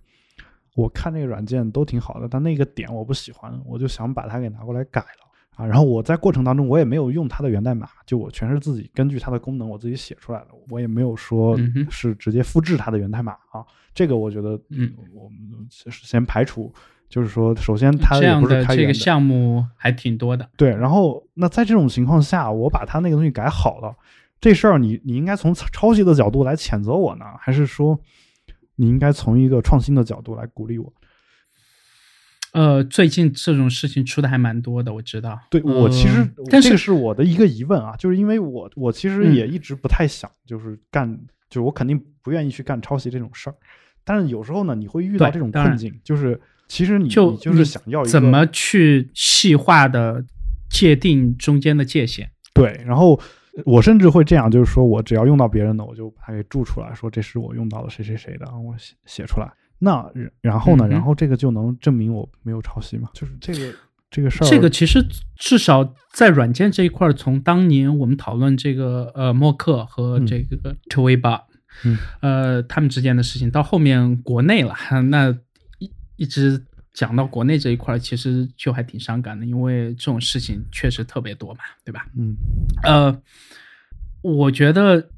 [0.75, 5.24] 我看那个软件都挺好的，但那个点我不喜欢，我就想把它给拿过来改了。
[5.55, 11.57] 啊，然后我在过程当中，我也没有用它的源代码，就我全是自己根据它的功能我自己写出来的，我也没有说
[11.89, 13.63] 是直接复制它的源代码啊。
[13.93, 16.73] 这个我觉得，嗯，我们先排除，
[17.07, 18.75] 就是说，首先它也不是开源的。
[18.75, 20.49] 这个项目还挺多的。
[20.57, 23.95] 对，然后那在这种情况下，我把它那个东西改好了，
[24.41, 27.97] 这事儿你你应该从抄袭的角度来谴责我呢，还是说
[28.75, 30.91] 你应该从一个创新的角度来鼓励我？
[32.55, 35.37] 呃，最近这种事情出的还蛮多的，我知道。
[35.49, 41.19] 对我其实，但这个是我的一个疑问啊，就是因为我我其实也一直不太想，就是干，
[41.49, 43.55] 就是我肯定不愿意去干抄袭这种事儿。
[44.05, 50.23] 但是有时候呢，你会遇到这种困境，就是其实你就就是想要怎么去细化的
[50.69, 52.31] 界定中间的界限。
[52.53, 53.19] 对，然后
[53.65, 59.51] 我甚至会这样，就是说我只要用到别人的，我就把它给注出来，说这是我用到了谁谁谁的，我写写出来。
[59.77, 60.09] 那
[60.41, 60.87] 然后呢？
[60.87, 63.09] 然后这个就能证明我没有抄袭嘛？
[63.13, 63.73] 就是这个
[64.09, 64.47] 这个事儿。
[64.47, 71.43] 这个其实至少在软件这一块，从当年我们讨论这个呃默克和这个 t w i b a
[71.83, 74.73] 嗯，呃他们之间的事情，到后面国内了，
[75.09, 75.29] 那
[75.79, 82.07] 一一直讲到国内这一块，其实就还挺伤感的，因为这种事情确实特别多嘛，对吧？
[82.17, 82.35] 嗯，
[82.83, 83.21] 呃，
[84.21, 85.09] 我觉得。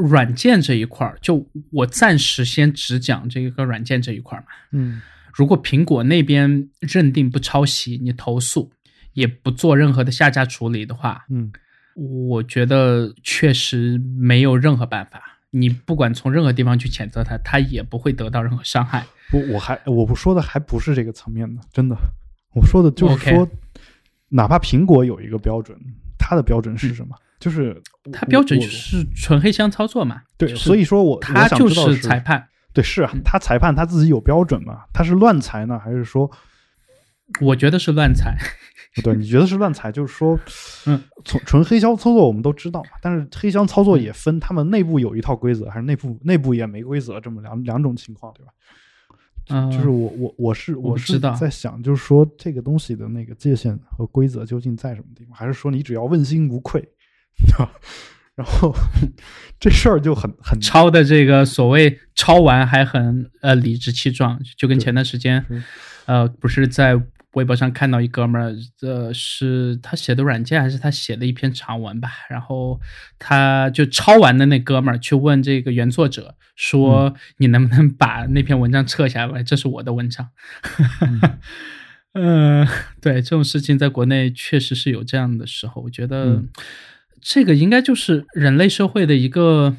[0.00, 4.46] 软件这一块儿，就我暂时先只讲这个软件这一块儿嘛。
[4.72, 5.00] 嗯，
[5.32, 8.70] 如果苹果那边认定不抄袭，你投诉
[9.12, 11.52] 也不做任何的下架处理的话，嗯，
[11.94, 15.38] 我觉得确实没有任何办法。
[15.50, 19.04] 你不管从任何地方去谴责他，他也不会得到任何伤害。
[19.30, 21.96] 不，我还我不说的还不是这个层面的，真的，
[22.54, 23.48] 我说的就是说，
[24.28, 25.76] 哪怕苹果有一个标准，
[26.16, 27.16] 它的标准是什么？
[27.40, 30.22] 就是它标准就是纯黑箱操作嘛。
[30.36, 32.46] 对，所以说我他就是裁判。
[32.72, 34.82] 对，是啊，他裁判他自己有标准嘛？
[34.92, 36.30] 他是乱裁呢，还是说？
[37.40, 38.36] 我觉得是乱裁。
[39.04, 40.38] 对，你觉得是乱裁，就是说，
[40.86, 48.52] 嗯，从纯黑箱操作我们都知道嘛，但是黑箱操作也分，他们内部有一套规则，还是内部内部也没规则，这么两两种情况，对吧？
[49.48, 55.36] 嗯，就是我我我是我是在想，就是说这个东西的那个界限和规则究竟在什么地方？
[55.36, 56.88] 还是说你只要问心无愧？
[58.36, 58.74] 然后
[59.58, 65.44] 这事儿就很很抄的这个所谓抄完还很呃理直气壮，就跟前段时间
[66.06, 67.00] 呃不是在。
[67.34, 68.52] 微博上看到一哥们儿，
[68.82, 72.10] 呃，是他写的软件还是他写的一篇长文吧？
[72.28, 72.80] 然后
[73.20, 79.44] 他就抄完的那哥们儿去问这个原作者说：“你能不能把那篇文章撤下来？
[79.44, 80.28] 这是我的文章。”
[82.14, 82.66] 嗯，
[83.00, 85.82] 对，这种事情在国内确实是有这样的时候。
[85.82, 86.42] 我觉得
[87.20, 89.76] 这个应该就是人类社会的一个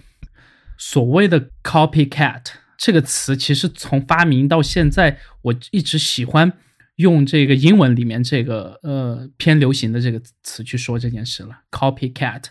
[0.77, 2.43] 所谓的 “copycat”
[2.77, 6.53] 这个词，其实从发明到现在，我一直喜欢。
[6.97, 12.43] 用这个英文里面这个呃偏流行的这个词去说这件事了，copycat，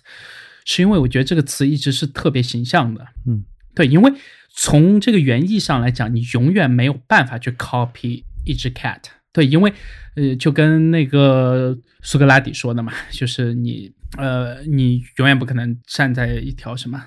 [0.65, 3.45] 是因为我觉得这个词一直是特别形象的，嗯，
[3.77, 4.13] 对，因为
[4.53, 9.03] 从这个原意上来讲，你永远没有办法去 copy 一只 cat，
[9.33, 9.73] 对，因为
[10.17, 17.03] 呃就跟那个苏格拉底说的嘛，就是你呃你永远不可能站在一条什么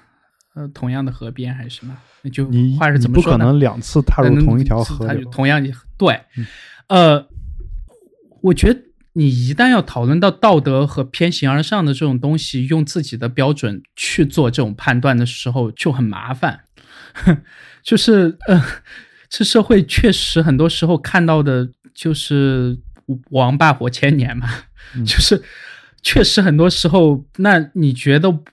[0.55, 2.45] 呃同样的河边还是什么，那就
[2.77, 3.38] 话是怎么说呢？
[3.38, 5.61] 不可能两次踏入同一条河，同样
[5.97, 6.21] 对，
[6.88, 7.27] 呃。
[8.43, 8.77] 我觉得
[9.13, 16.65] 你一旦要讨论到道德和偏行而上的这种东西，用自己的标准去做这种判断的时候就很麻烦。
[17.81, 18.61] 就是呃，
[19.30, 22.77] 这社会确实很多时候看到的就是
[23.30, 24.49] 王八活千年嘛，
[25.07, 25.41] 就是
[26.03, 28.43] 确实很多时候，那你觉得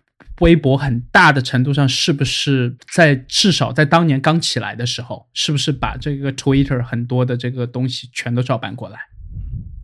[0.41, 8.99] 微博很大的程度上是不是在至少在当年刚起来的时候，是不是把这个 Twitter 很多的这个东西全都照搬过来？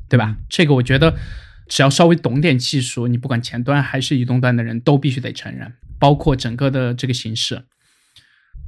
[0.08, 0.36] 对吧？
[0.48, 1.14] 这个我觉得，
[1.68, 7.64] 只要稍微懂点技术，你不管前端还是移动端的人都必须得承认，包括整个的这个形式。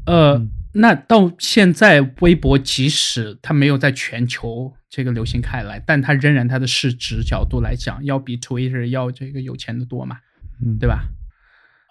[0.07, 10.19] 呃，那到现在，微博即使它没有在全球这个流行开来，但它仍然它的市值角度来讲，要比 Twitter 要这个有钱的多嘛？
[10.65, 11.05] 嗯，对吧？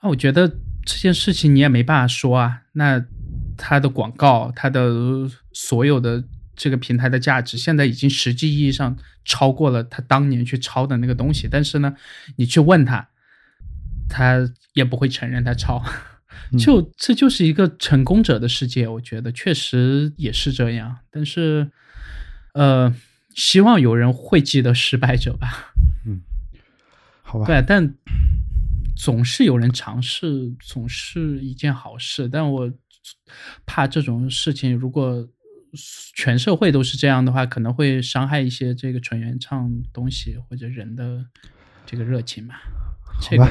[0.01, 0.47] 啊，我觉得
[0.85, 2.61] 这件事情你也没办法说啊。
[2.73, 3.05] 那
[3.57, 6.23] 它的广告，它的所有的。
[6.59, 11.93] 这个平台的价值现在已经实际意义上超过了它当年去抄的那个东西，但是呢，
[12.37, 13.09] 你去问他，
[14.09, 14.39] 他
[14.73, 15.83] 也不会承认他抄。
[16.57, 20.97] 就这就是一个成功者的世界，我觉得确实也是这样。
[21.09, 21.71] 但是，
[22.53, 22.93] 呃，
[23.35, 25.73] 希望有人会记得失败者吧。
[26.05, 26.21] 嗯，
[27.21, 27.45] 好吧。
[27.45, 27.95] 对，但
[28.95, 32.27] 总是有人尝试，总是一件好事。
[32.29, 32.71] 但我
[33.65, 35.27] 怕这种事情如果。
[36.15, 41.23] 全社会都是这样的话，可能会伤害一些这个纯原创东西或者人的
[41.85, 42.61] 这个热情吧？
[43.21, 43.45] 这个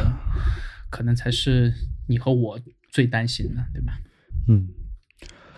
[0.90, 1.72] 可能才是
[2.08, 2.58] 你和我
[2.96, 3.92] 最担心的，对吧？
[4.48, 4.68] 嗯，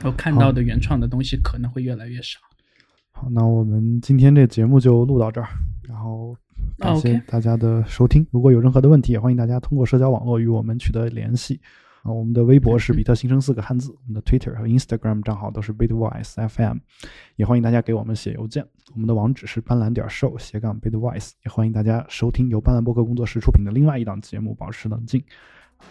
[0.02, 2.40] 我看到的原创的东西可能会越来越少。
[3.12, 5.46] 好，那我们今天这节目就录到这儿，
[5.84, 6.36] 然后
[6.78, 8.26] 感谢大家的收听。
[8.32, 11.60] 如果有任何的问题，也欢迎大家通过社交网络与我们取得联系。
[12.02, 16.78] 啊，我们的微博是比特新生四个汉字，我们的 Twitter 和 Instagram 账号都是 Bitwise FM，
[17.36, 25.20] 也欢迎大家给我们写邮件，我们的网址是斑斓点 show 斜杠 Bitwise，也欢迎大家收听由斑斓博客工作室出品的另外一档节目《保持冷静》。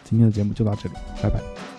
[0.03, 1.76] 今天的节目就到这里，拜拜。